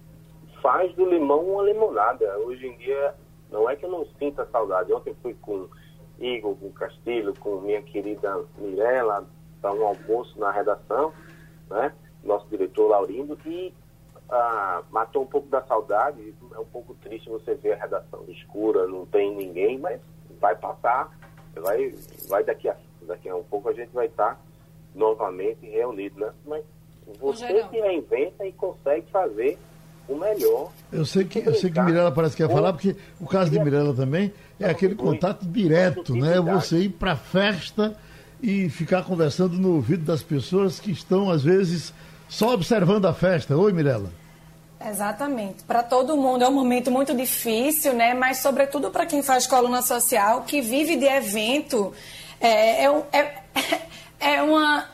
[0.60, 2.38] faz do limão uma limonada.
[2.39, 3.13] Hoje em dia,
[3.52, 4.91] não é que eu não sinta saudade.
[4.91, 5.69] Ontem fui com
[6.19, 9.25] Igor, com Castilho, com minha querida Mirella,
[9.62, 11.13] para um almoço na redação
[11.69, 11.93] né?
[12.23, 13.73] Nosso diretor Laurindo, e
[14.30, 16.34] ah, matou um pouco da saudade.
[16.54, 20.02] É um pouco triste você ver a redação escura, não tem ninguém, mas
[20.41, 21.15] vai passar,
[21.56, 21.93] vai,
[22.28, 24.39] vai daqui a, daqui a um pouco a gente vai estar
[24.95, 26.34] novamente reunido, né?
[26.45, 26.65] Mas
[27.19, 29.58] você se reinventa e consegue fazer
[30.08, 30.72] o melhor.
[30.91, 33.60] Eu sei que, eu sei que Mirella parece que ia falar, porque o caso de
[33.60, 36.39] Mirella também é aquele contato direto, né?
[36.41, 37.95] Você ir para a festa
[38.41, 41.93] e ficar conversando no ouvido das pessoas que estão, às vezes,
[42.28, 43.56] só observando a festa.
[43.56, 44.12] Oi, Mirella.
[44.84, 45.63] Exatamente.
[45.63, 48.13] Para todo mundo é um momento muito difícil, né?
[48.13, 51.93] Mas, sobretudo, para quem faz coluna social, que vive de evento,
[52.39, 53.43] é, é, é,
[54.38, 54.86] é uma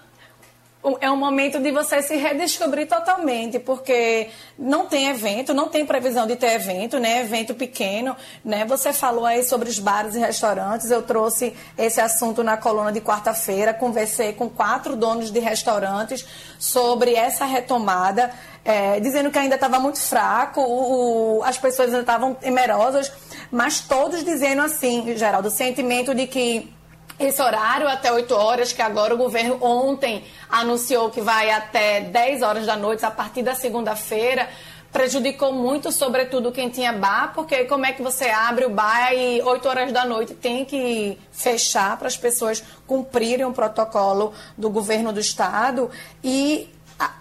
[1.02, 6.28] é um momento de você se redescobrir totalmente, porque não tem evento, não tem previsão
[6.28, 7.22] de ter evento, né?
[7.22, 8.66] Evento pequeno, né?
[8.66, 13.02] Você falou aí sobre os bares e restaurantes, eu trouxe esse assunto na coluna de
[13.02, 16.26] quarta-feira, conversei com quatro donos de restaurantes
[16.60, 18.32] sobre essa retomada,
[18.64, 23.12] é, dizendo que ainda estava muito fraco, o, o, as pessoas ainda estavam temerosas,
[23.52, 26.74] mas todos dizendo assim, Geraldo, o sentimento de que
[27.20, 32.42] esse horário até 8 horas, que agora o governo ontem anunciou que vai até 10
[32.42, 34.50] horas da noite, a partir da segunda-feira,
[34.92, 39.42] prejudicou muito, sobretudo quem tinha bar, porque como é que você abre o bar e
[39.42, 45.12] 8 horas da noite tem que fechar para as pessoas cumprirem o protocolo do governo
[45.12, 45.92] do estado?
[46.24, 46.70] E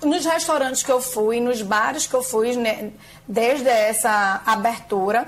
[0.05, 2.93] nos restaurantes que eu fui, nos bares que eu fui, né,
[3.27, 5.27] desde essa abertura,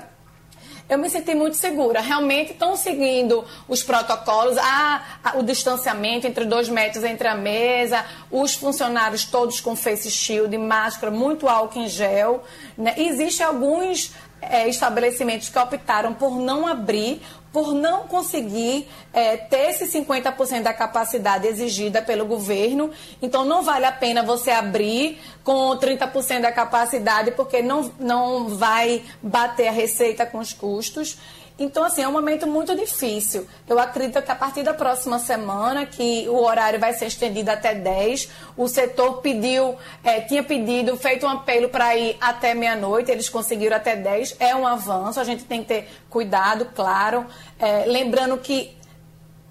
[0.89, 1.99] eu me senti muito segura.
[1.99, 5.01] Realmente estão seguindo os protocolos, ah,
[5.35, 11.11] o distanciamento entre dois metros entre a mesa, os funcionários todos com face shield, máscara,
[11.11, 12.43] muito álcool em gel.
[12.77, 12.93] Né?
[12.97, 17.21] Existem alguns é, estabelecimentos que optaram por não abrir
[17.57, 22.91] por não conseguir é, ter esse 50% da capacidade exigida pelo governo.
[23.19, 29.01] Então, não vale a pena você abrir com 30% da capacidade, porque não, não vai
[29.23, 31.17] bater a receita com os custos.
[31.59, 33.47] Então, assim, é um momento muito difícil.
[33.67, 37.73] Eu acredito que a partir da próxima semana, que o horário vai ser estendido até
[37.73, 43.27] 10, o setor pediu, é, tinha pedido, feito um apelo para ir até meia-noite, eles
[43.27, 47.25] conseguiram até 10, é um avanço, a gente tem que ter cuidado, claro.
[47.59, 48.77] É, lembrando que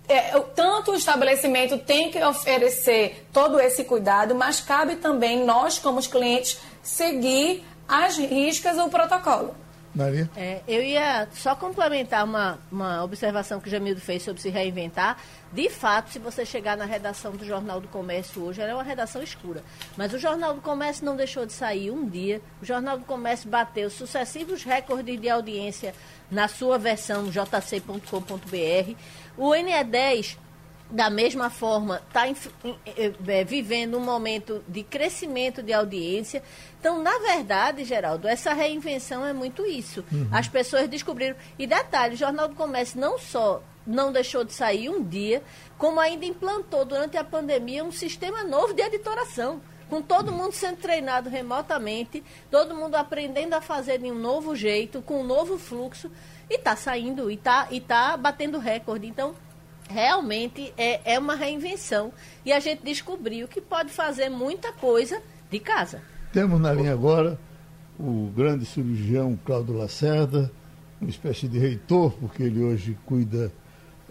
[0.08, 5.98] é, tanto o estabelecimento tem que oferecer todo esse cuidado, mas cabe também nós, como
[5.98, 9.65] os clientes, seguir as riscas do protocolo.
[9.96, 10.28] Maria?
[10.36, 15.16] É, eu ia só complementar uma, uma observação que o Jamildo fez sobre se reinventar.
[15.50, 18.82] De fato, se você chegar na redação do Jornal do Comércio hoje, ela é uma
[18.82, 19.62] redação escura.
[19.96, 22.42] Mas o Jornal do Comércio não deixou de sair um dia.
[22.60, 25.94] O Jornal do Comércio bateu sucessivos recordes de audiência
[26.30, 28.94] na sua versão jc.com.br.
[29.38, 30.36] O NE10
[30.90, 36.42] da mesma forma, está é, vivendo um momento de crescimento de audiência.
[36.78, 40.04] Então, na verdade, Geraldo, essa reinvenção é muito isso.
[40.12, 40.28] Uhum.
[40.30, 41.36] As pessoas descobriram.
[41.58, 45.42] E detalhe, o Jornal do Comércio não só não deixou de sair um dia,
[45.78, 49.60] como ainda implantou durante a pandemia um sistema novo de editoração.
[49.88, 55.00] Com todo mundo sendo treinado remotamente, todo mundo aprendendo a fazer de um novo jeito,
[55.00, 56.10] com um novo fluxo,
[56.50, 59.06] e está saindo, e está e tá batendo recorde.
[59.06, 59.36] Então,
[59.88, 62.12] realmente é, é uma reinvenção.
[62.44, 65.20] E a gente descobriu que pode fazer muita coisa
[65.50, 66.02] de casa.
[66.32, 67.38] Temos na linha agora
[67.98, 70.50] o grande cirurgião Cláudio Lacerda,
[71.00, 73.52] uma espécie de reitor, porque ele hoje cuida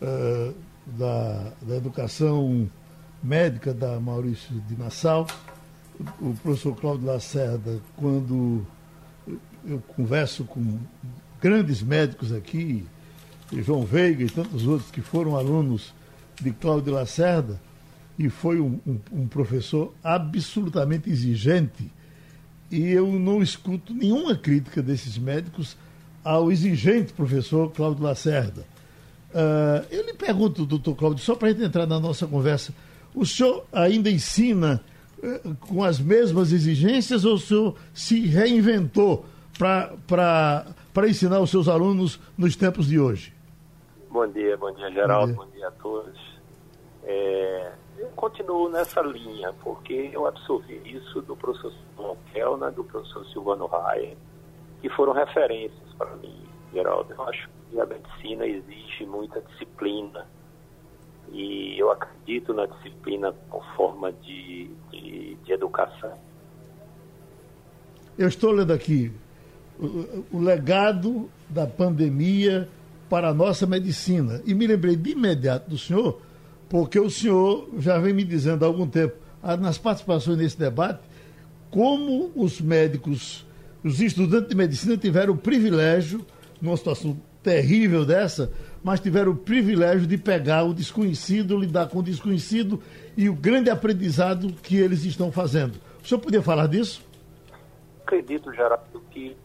[0.01, 0.53] uh,
[0.85, 2.69] da, da educação
[3.21, 5.27] médica da Maurício de Nassau.
[6.19, 8.65] O professor Cláudio Lacerda, quando
[9.65, 10.79] eu converso com
[11.41, 12.85] grandes médicos aqui,
[13.53, 15.93] João Veiga e tantos outros que foram alunos
[16.41, 17.59] de Cláudio Lacerda,
[18.17, 21.91] e foi um, um, um, professor absolutamente exigente.
[22.71, 25.77] E eu não escuto nenhuma crítica desses médicos
[26.23, 28.65] ao exigente professor Cláudio Lacerda.
[29.31, 32.73] Uh, eu lhe pergunto, doutor Cláudio, só para a gente entrar na nossa conversa,
[33.13, 34.81] o senhor ainda ensina
[35.19, 39.25] uh, com as mesmas exigências ou o senhor se reinventou
[39.57, 40.65] para
[41.03, 43.33] ensinar os seus alunos nos tempos de hoje?
[44.09, 46.39] Bom dia, bom dia, Geraldo, bom dia, bom dia a todos.
[47.03, 53.25] É, eu continuo nessa linha, porque eu absorvi isso do professor Silvano Kellner, do professor
[53.27, 54.15] Silvano Raia,
[54.81, 56.41] que foram referências para mim,
[56.73, 57.13] Geraldo.
[57.13, 60.25] Eu acho que a medicina exige muita disciplina,
[61.31, 66.17] e eu acredito na disciplina como forma de, de, de educação.
[68.17, 69.11] Eu estou lendo aqui
[69.79, 72.67] o, legado da pandemia
[73.09, 74.41] para a nossa medicina.
[74.45, 76.21] E me lembrei de imediato do senhor,
[76.69, 81.01] porque o senhor já vem me dizendo há algum tempo, ah, nas participações nesse debate,
[81.69, 83.45] como os médicos,
[83.83, 86.25] os estudantes de medicina tiveram o privilégio,
[86.61, 88.51] numa situação terrível dessa,
[88.83, 92.81] mas tiveram o privilégio de pegar o desconhecido, lidar com o desconhecido
[93.15, 95.75] e o grande aprendizado que eles estão fazendo.
[96.03, 97.03] O senhor podia falar disso?
[98.03, 99.35] Acredito, Gerardo, que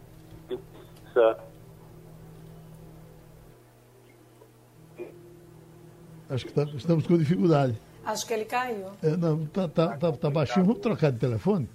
[6.31, 7.77] Acho que tá, estamos com dificuldade.
[8.05, 8.87] Acho que ele caiu.
[9.03, 10.65] É, não, tá, tá, tá, tá, baixinho.
[10.65, 11.69] Vamos trocar de telefone?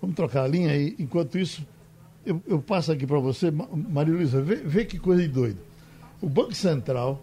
[0.00, 0.94] Vamos trocar a linha aí.
[0.98, 1.66] Enquanto isso,
[2.24, 5.58] eu, eu passo aqui para você, Maria Luísa, vê, vê que coisa de doido.
[6.20, 7.22] O Banco Central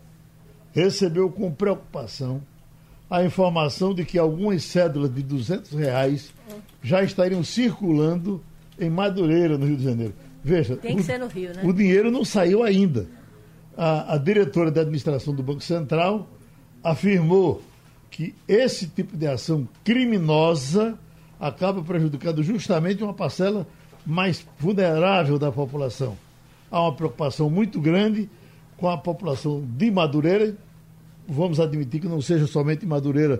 [0.73, 2.41] recebeu com preocupação
[3.09, 6.33] a informação de que algumas cédulas de 200 reais
[6.81, 8.41] já estariam circulando
[8.79, 10.13] em Madureira, no Rio de Janeiro.
[10.43, 11.61] Veja, Tem que o, ser no Rio, né?
[11.63, 13.07] O dinheiro não saiu ainda.
[13.77, 16.27] A, a diretora da administração do Banco Central
[16.83, 17.61] afirmou
[18.09, 20.97] que esse tipo de ação criminosa
[21.39, 23.65] acaba prejudicando justamente uma parcela
[24.05, 26.17] mais vulnerável da população.
[26.69, 28.29] Há uma preocupação muito grande
[28.77, 30.55] com a população de Madureira,
[31.27, 33.39] vamos admitir que não seja somente Madureira,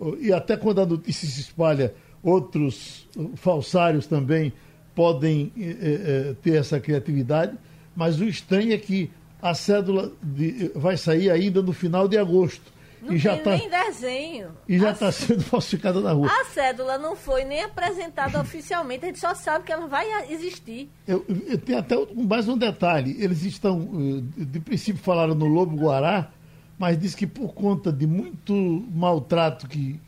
[0.00, 0.16] uhum.
[0.20, 4.52] e até quando a notícia se espalha, outros falsários também
[4.94, 7.56] podem eh, eh, ter essa criatividade,
[7.94, 12.72] mas o estranho é que a cédula de, vai sair ainda no final de agosto.
[13.02, 14.50] Não e já tá, nem desenho.
[14.68, 16.30] E já está sendo falsificada na rua.
[16.30, 20.88] A cédula não foi nem apresentada oficialmente, a gente só sabe que ela vai existir.
[21.06, 23.16] Eu, eu tenho até mais um detalhe.
[23.18, 26.30] Eles estão, eh, de princípio falaram no Lobo Guará,
[26.78, 28.54] mas diz que por conta de muito
[28.94, 30.00] maltrato que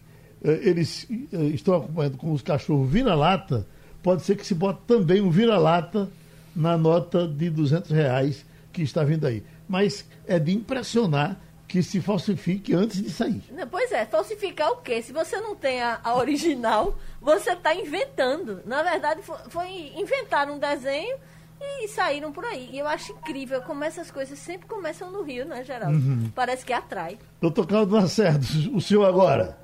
[0.44, 3.66] eh, eles eh, estão acompanhando com os cachorros vira-lata,
[4.04, 6.10] pode ser que se bote também um vira-lata
[6.54, 9.42] na nota de 200 reais que está vindo aí.
[9.66, 13.42] Mas é de impressionar que se falsifique antes de sair.
[13.70, 15.00] Pois é, falsificar o quê?
[15.00, 18.60] Se você não tem a, a original, você está inventando.
[18.66, 21.16] Na verdade, foi, foi inventar um desenho
[21.58, 22.68] e saíram por aí.
[22.72, 25.96] E eu acho incrível como essas coisas sempre começam no Rio, né, Geraldo?
[25.96, 26.30] Uhum.
[26.34, 27.18] Parece que atrai.
[27.40, 29.56] Doutor Claudio Lacerdo, o senhor agora.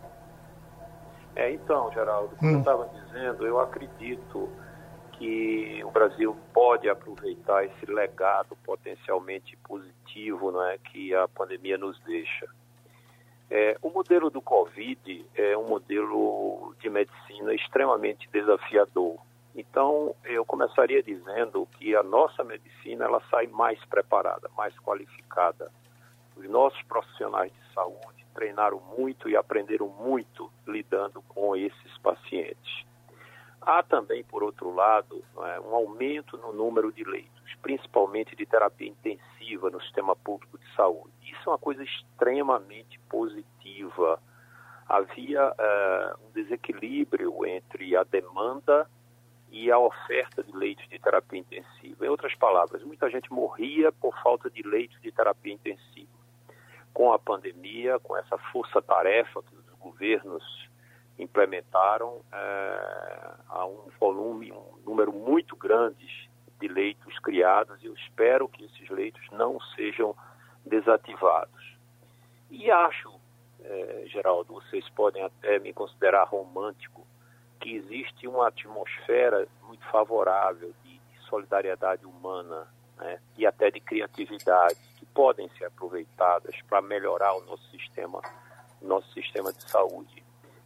[1.37, 2.55] É, então, Geraldo, como hum.
[2.55, 4.49] eu estava dizendo, eu acredito
[5.13, 12.47] que o Brasil pode aproveitar esse legado potencialmente positivo né, que a pandemia nos deixa.
[13.51, 19.19] É, o modelo do Covid é um modelo de medicina extremamente desafiador.
[19.55, 25.71] Então, eu começaria dizendo que a nossa medicina ela sai mais preparada, mais qualificada.
[26.37, 32.90] Os nossos profissionais de saúde treinaram muito e aprenderam muito lidando com esses pacientes.
[33.61, 38.89] Há também, por outro lado, é, um aumento no número de leitos, principalmente de terapia
[38.89, 41.13] intensiva no sistema público de saúde.
[41.23, 44.19] Isso é uma coisa extremamente positiva.
[44.89, 48.89] Havia é, um desequilíbrio entre a demanda
[49.51, 52.07] e a oferta de leitos de terapia intensiva.
[52.07, 56.09] Em outras palavras, muita gente morria por falta de leitos de terapia intensiva.
[56.95, 60.70] Com a pandemia, com essa força-tarefa que os governos
[61.23, 62.21] implementaram
[63.49, 68.89] a um volume, um número muito grande de leitos criados e eu espero que esses
[68.91, 70.15] leitos não sejam
[70.65, 71.77] desativados.
[72.51, 73.13] E acho,
[73.63, 77.07] é, Geraldo, vocês podem até me considerar romântico,
[77.61, 82.67] que existe uma atmosfera muito favorável de, de solidariedade humana
[82.97, 88.21] né, e até de criatividade que podem ser aproveitadas para melhorar o nosso sistema,
[88.81, 90.23] nosso sistema de saúde.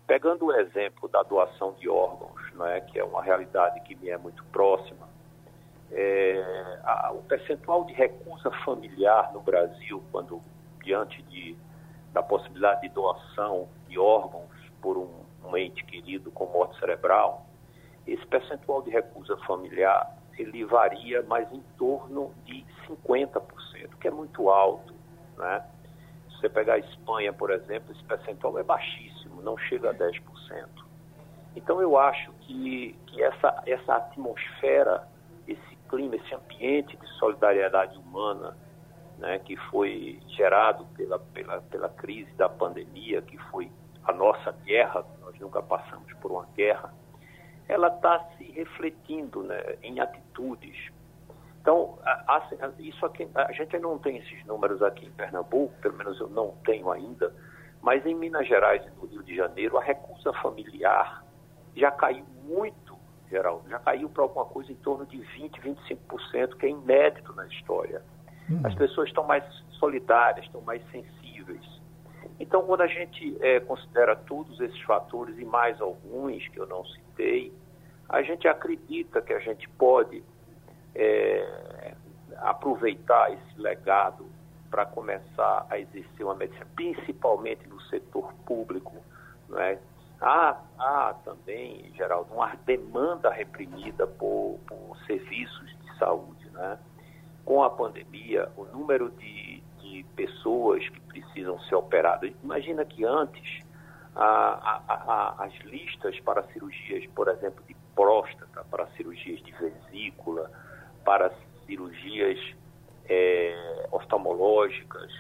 [0.07, 4.19] Pegando o exemplo da doação de órgãos, né, que é uma realidade que me é
[4.19, 5.09] muito próxima,
[5.91, 10.41] é, a, o percentual de recusa familiar no Brasil, quando
[10.83, 11.57] diante de,
[12.13, 14.51] da possibilidade de doação de órgãos
[14.83, 15.09] por um,
[15.45, 17.47] um ente querido com morte cerebral,
[18.07, 23.41] esse percentual de recusa familiar ele varia mais em torno de 50%,
[24.01, 24.95] que é muito alto.
[25.37, 25.65] Né?
[26.45, 30.21] Você pegar a Espanha, por exemplo, esse percentual é baixíssimo não chega a 10%.
[31.57, 35.09] Então eu acho que, que essa, essa atmosfera,
[35.49, 38.55] esse clima, esse ambiente de solidariedade humana
[39.19, 43.71] né, que foi gerado pela, pela, pela crise da pandemia, que foi
[44.05, 46.93] a nossa guerra, nós nunca passamos por uma guerra,
[47.67, 50.93] ela está se refletindo né, em atitudes.
[51.65, 55.97] Então, a, a, isso aqui, a gente não tem esses números aqui em Pernambuco, pelo
[55.97, 57.35] menos eu não tenho ainda,
[57.81, 61.25] mas em Minas Gerais e no Rio de Janeiro, a recusa familiar
[61.75, 62.99] já caiu muito,
[63.31, 65.59] Geraldo, já caiu para alguma coisa em torno de 20%,
[66.13, 68.03] 25%, que é inédito na história.
[68.51, 68.61] Hum.
[68.63, 69.43] As pessoas estão mais
[69.81, 71.65] solidárias, estão mais sensíveis.
[72.39, 76.85] Então, quando a gente é, considera todos esses fatores e mais alguns que eu não
[76.85, 77.55] citei,
[78.07, 80.23] a gente acredita que a gente pode
[80.95, 81.95] é,
[82.39, 84.27] aproveitar esse legado
[84.71, 88.93] para começar a exercer uma medicina, principalmente no setor público.
[89.49, 89.79] Não é?
[90.21, 96.51] Há, há também, Geraldo, uma demanda reprimida por, por serviços de saúde.
[96.51, 96.79] Né?
[97.45, 102.33] Com a pandemia, o número de, de pessoas que precisam ser operadas.
[102.43, 103.65] Imagina que antes
[104.17, 110.51] a, a, a, as listas para cirurgias, por exemplo, de próstata, para cirurgias de vesícula,
[111.05, 111.33] para
[111.67, 112.39] cirurgias
[113.09, 115.13] é, oftalmológicas,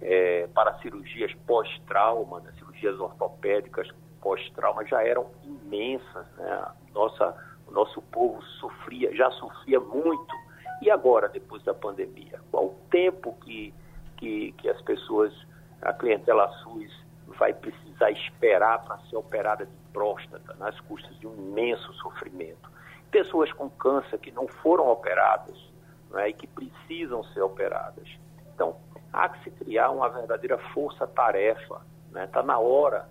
[0.00, 3.88] é, para cirurgias pós-trauma, né, cirurgias ortopédicas
[4.20, 6.26] pós-trauma já eram imensas.
[6.36, 6.66] Né?
[6.92, 7.34] Nossa,
[7.66, 10.34] o nosso povo sofria, já sofria muito.
[10.82, 12.40] E agora, depois da pandemia?
[12.50, 13.74] Qual o tempo que,
[14.16, 15.32] que, que as pessoas,
[15.82, 16.92] a clientela SUS
[17.26, 22.70] vai precisar esperar para ser operada de próstata, nas custas de um imenso sofrimento?
[23.10, 25.56] Pessoas com câncer que não foram operadas,
[26.10, 28.08] né, e que precisam ser operadas.
[28.54, 28.76] Então,
[29.12, 31.80] há que se criar uma verdadeira força-tarefa.
[32.06, 32.26] Está né?
[32.26, 33.08] Tá na hora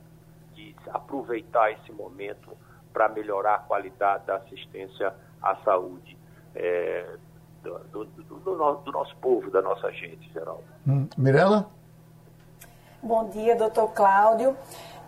[0.53, 2.57] de aproveitar esse momento
[2.91, 6.17] para melhorar a qualidade da assistência à saúde
[6.55, 7.05] é,
[7.63, 10.63] do, do, do, do, nosso povo, da nossa gente, Geraldo.
[10.87, 11.07] Hum.
[11.17, 11.69] Mirela?
[13.01, 14.57] Bom dia, doutor Cláudio.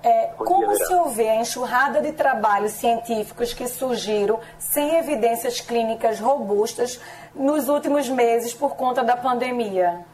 [0.02, 7.02] É, como se houver a enxurrada de trabalhos científicos que surgiram sem evidências clínicas robustas
[7.36, 10.06] nos últimos meses por conta da pandemia?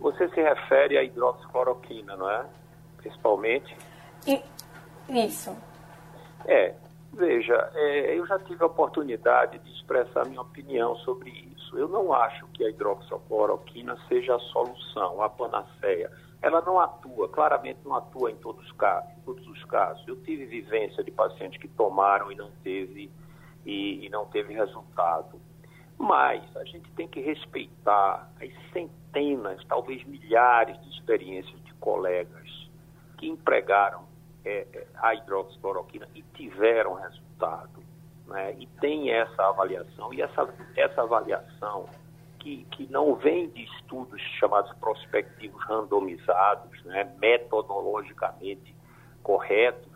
[0.00, 2.46] Você se refere à hidroxicloroquina, não é?
[2.96, 3.76] Principalmente?
[4.26, 4.42] E,
[5.10, 5.54] isso.
[6.46, 6.72] É,
[7.12, 11.58] veja, é, eu já tive a oportunidade de expressar minha opinião sobre isso.
[11.68, 11.78] isso.
[11.78, 16.10] Eu não acho que a hidroxicloroquina seja a solução, a panaceia.
[16.40, 19.10] Ela não atua, claramente não atua em todos os casos.
[19.24, 20.06] Todos os casos.
[20.06, 23.10] Eu tive vivência de pacientes que tomaram e não teve
[23.66, 25.40] e, e não teve resultado.
[25.98, 32.48] Mas a gente tem que respeitar as centenas, talvez milhares de experiências de colegas
[33.16, 34.04] que empregaram
[34.44, 37.82] é, é a hidroxicloroquina e tiveram resultado.
[38.26, 38.54] Né?
[38.60, 41.86] E tem essa avaliação, e essa, essa avaliação
[42.48, 47.04] que, que não vem de estudos chamados prospectivos randomizados, né?
[47.18, 48.74] metodologicamente
[49.22, 49.92] corretos,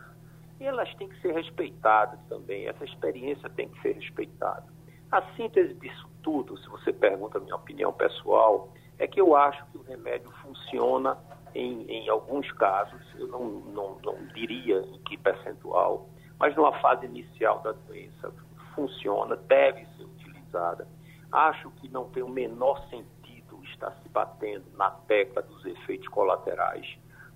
[0.59, 4.65] elas têm que ser respeitadas também, essa experiência tem que ser respeitada.
[5.11, 9.65] A síntese disso tudo, se você pergunta a minha opinião pessoal, é que eu acho
[9.71, 11.17] que o remédio funciona
[11.55, 16.07] em, em alguns casos, eu não, não, não diria em que percentual,
[16.39, 18.31] mas numa fase inicial da doença
[18.75, 20.87] funciona, deve ser utilizada.
[21.33, 26.85] Acho que não tem o menor sentido estar se batendo na tecla dos efeitos colaterais,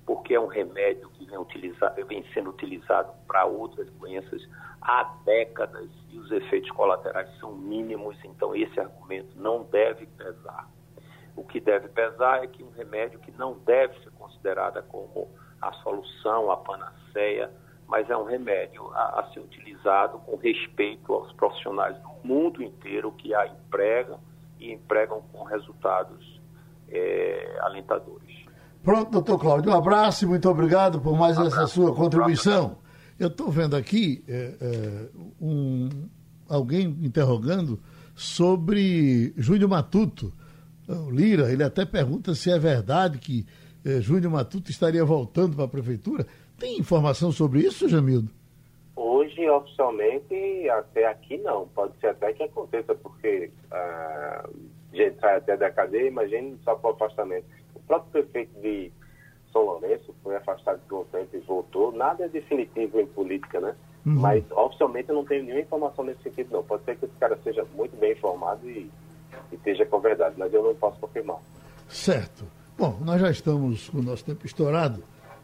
[0.06, 4.48] porque é um remédio que vem, utilizado, vem sendo utilizado para outras doenças
[4.84, 10.70] há décadas e os efeitos colaterais são mínimos, então esse argumento não deve pesar.
[11.36, 15.28] O que deve pesar é que um remédio que não deve ser considerado como
[15.60, 17.52] a solução, a panaceia,
[17.88, 23.12] mas é um remédio a, a ser utilizado com respeito aos profissionais do mundo inteiro
[23.12, 24.20] que a empregam
[24.60, 26.42] e empregam com resultados
[26.90, 28.46] é, alentadores.
[28.84, 32.78] Pronto, doutor Cláudio, um abraço e muito obrigado por mais um essa sua contribuição.
[33.20, 35.10] Eu estou vendo aqui é, é,
[35.42, 35.90] um,
[36.48, 37.80] alguém interrogando
[38.16, 40.34] sobre Júlio Matuto
[40.88, 43.46] o Lira, ele até pergunta se é verdade que
[43.84, 46.26] eh, Júnior Matuto estaria voltando para a prefeitura.
[46.58, 48.32] Tem informação sobre isso, Jamildo?
[48.98, 51.68] Hoje, oficialmente, até aqui não.
[51.68, 54.50] Pode ser até que aconteça, porque ah,
[54.92, 57.46] a gente sai até da cadeia, imagine só para o afastamento.
[57.76, 58.92] O próprio prefeito de
[59.54, 61.92] São Lourenço foi afastado por um tempo e voltou.
[61.92, 63.76] Nada é definitivo em política, né?
[64.04, 64.16] Uhum.
[64.16, 66.64] Mas oficialmente eu não tenho nenhuma informação nesse sentido, não.
[66.64, 68.90] Pode ser que esse cara seja muito bem informado e
[69.50, 71.38] que esteja com verdade, mas eu não posso confirmar.
[71.88, 72.46] Certo.
[72.76, 75.04] Bom, nós já estamos com o nosso tempo estourado.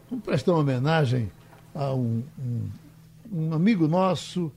[0.09, 1.31] Vamos prestar uma homenagem
[1.75, 2.69] a um, um,
[3.33, 4.51] um amigo nosso,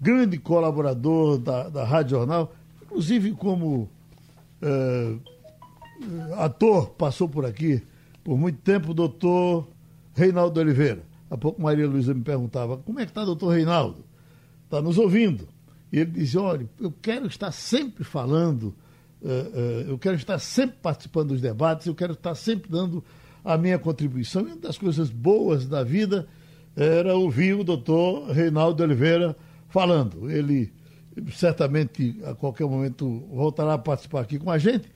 [0.00, 3.88] grande colaborador da, da Rádio Jornal, inclusive como
[4.60, 5.20] uh,
[6.36, 7.82] ator, passou por aqui
[8.22, 9.66] por muito tempo, o doutor
[10.14, 11.02] Reinaldo Oliveira.
[11.30, 14.04] Há pouco Maria Luísa me perguntava, como é que está, doutor Reinaldo?
[14.64, 15.48] Está nos ouvindo?
[15.90, 18.74] E ele dizia: olha, eu quero estar sempre falando,
[19.22, 23.02] uh, uh, eu quero estar sempre participando dos debates, eu quero estar sempre dando
[23.44, 24.42] a minha contribuição.
[24.42, 26.28] E uma das coisas boas da vida
[26.76, 29.36] era ouvir o doutor Reinaldo Oliveira
[29.68, 30.30] falando.
[30.30, 30.72] Ele
[31.32, 34.90] certamente a qualquer momento voltará a participar aqui com a gente.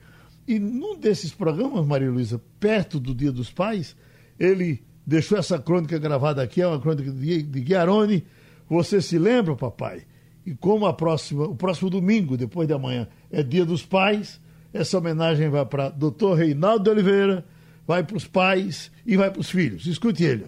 [0.47, 3.95] E num desses programas, Maria Luísa, perto do Dia dos Pais,
[4.39, 8.23] ele deixou essa crônica gravada aqui, é uma crônica de, Guiarone.
[8.69, 10.03] Você se lembra, papai?
[10.45, 14.39] E como a próxima, o próximo domingo, depois de amanhã, é Dia dos Pais,
[14.73, 16.33] essa homenagem vai para Dr.
[16.37, 17.45] Reinaldo Oliveira,
[17.85, 19.85] vai para os pais e vai para os filhos.
[19.85, 20.45] Escute ele.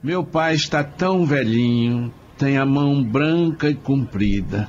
[0.00, 4.68] Meu pai está tão velhinho, tem a mão branca e comprida,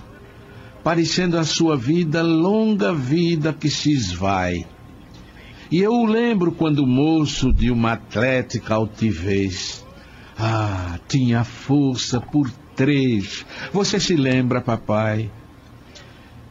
[0.83, 4.65] parecendo a sua vida longa vida que se esvai.
[5.71, 9.85] E eu o lembro quando moço de uma atlética altivez.
[10.35, 13.45] Ah, tinha força por três.
[13.71, 15.29] Você se lembra, papai?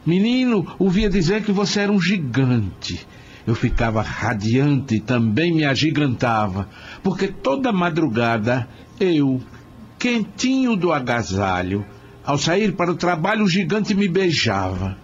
[0.05, 3.05] Menino, ouvia dizer que você era um gigante.
[3.49, 6.69] Eu ficava radiante e também me agigantava,
[7.01, 8.69] porque toda madrugada
[8.99, 9.41] eu,
[9.97, 11.83] quentinho do agasalho,
[12.23, 14.95] ao sair para o trabalho, o gigante me beijava.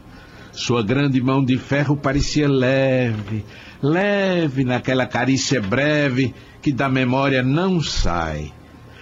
[0.51, 3.43] Sua grande mão de ferro parecia leve,
[3.81, 6.31] leve naquela carícia breve
[6.61, 8.53] que da memória não sai.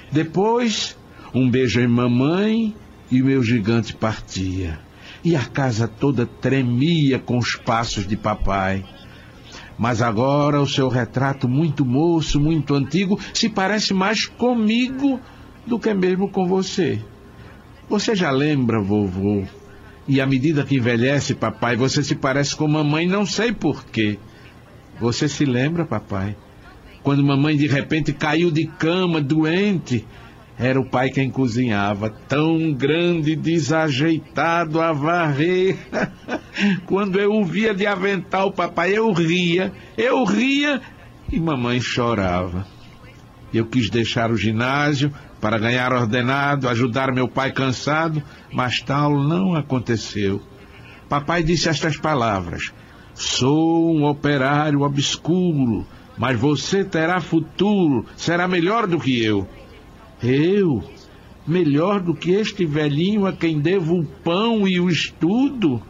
[0.10, 0.98] Depois,
[1.34, 2.74] um beijo em mamãe
[3.12, 4.80] e meu gigante partia.
[5.22, 8.86] E a casa toda tremia com os passos de papai.
[9.78, 15.20] Mas agora o seu retrato muito moço, muito antigo, se parece mais comigo
[15.66, 17.02] do que mesmo com você.
[17.90, 19.44] Você já lembra, vovô?
[20.08, 24.20] E à medida que envelhece, papai, você se parece com mamãe, não sei porquê.
[25.00, 26.36] Você se lembra, papai?
[27.02, 30.06] Quando mamãe de repente caiu de cama, doente,
[30.58, 35.78] era o pai quem cozinhava, tão grande, desajeitado a varrer.
[36.86, 40.82] Quando eu o via de avental, papai, eu ria, eu ria
[41.32, 42.68] e mamãe chorava.
[43.54, 49.56] Eu quis deixar o ginásio para ganhar ordenado, ajudar meu pai cansado, mas tal não
[49.56, 50.42] aconteceu.
[51.10, 52.72] papai disse estas palavras:
[53.14, 55.86] Sou um operário obscuro,
[56.18, 59.48] mas você terá futuro, será melhor do que eu.
[60.24, 60.84] Eu?
[61.46, 65.82] Melhor do que este velhinho a quem devo o pão e o estudo?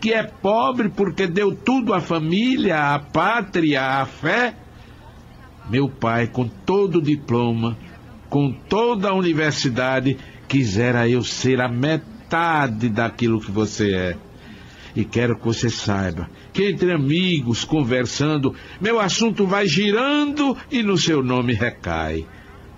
[0.00, 4.54] Que é pobre porque deu tudo à família, à pátria, à fé?
[5.70, 7.76] Meu pai, com todo o diploma,
[8.28, 14.16] com toda a universidade, quisera eu ser a metade daquilo que você é.
[14.94, 16.28] E quero que você saiba
[16.58, 22.26] que entre amigos, conversando, meu assunto vai girando e no seu nome recai.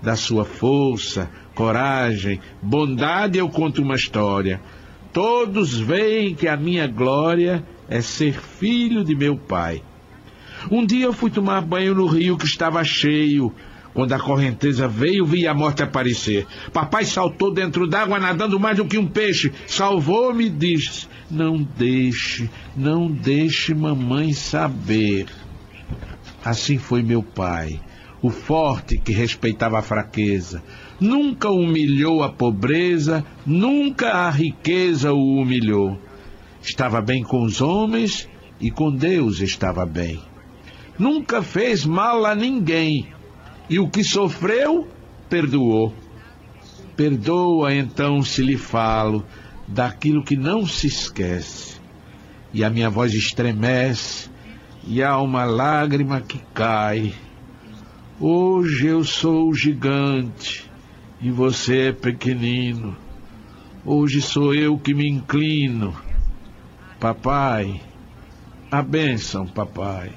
[0.03, 4.61] Da sua força, coragem, bondade eu conto uma história.
[5.12, 9.82] Todos veem que a minha glória é ser filho de meu pai.
[10.70, 13.53] Um dia eu fui tomar banho no rio que estava cheio.
[13.92, 16.46] Quando a correnteza veio, vi a morte aparecer.
[16.72, 19.53] Papai saltou dentro d'água, nadando mais do que um peixe.
[19.66, 25.26] Salvou-me e disse: Não deixe, não deixe mamãe saber.
[26.44, 27.80] Assim foi meu pai,
[28.23, 30.62] o forte que respeitava a fraqueza.
[31.01, 35.99] Nunca humilhou a pobreza, nunca a riqueza o humilhou.
[36.62, 38.29] Estava bem com os homens
[38.61, 40.21] e com Deus estava bem.
[40.99, 43.09] Nunca fez mal a ninguém
[43.71, 44.87] e o que sofreu,
[45.29, 45.95] perdoou.
[46.97, 49.25] Perdoa então se lhe falo
[49.66, 51.81] daquilo que não se esquece.
[52.53, 54.29] E a minha voz estremece,
[54.87, 57.14] e há uma lágrima que cai.
[58.23, 60.71] Hoje eu sou o gigante
[61.23, 62.95] e você é pequenino.
[63.83, 65.97] Hoje sou eu que me inclino.
[67.01, 67.81] Papai,
[68.71, 70.12] a bênção, papai.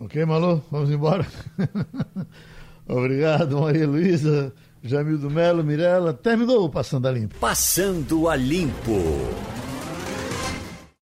[0.00, 0.64] Ok, Malu?
[0.70, 1.26] Vamos embora?
[2.88, 4.50] Obrigado, Maria Luísa,
[4.82, 6.14] Jamil do Melo, Mirella.
[6.14, 7.34] Terminou o Passando a Limpo.
[7.38, 8.94] Passando a Limpo.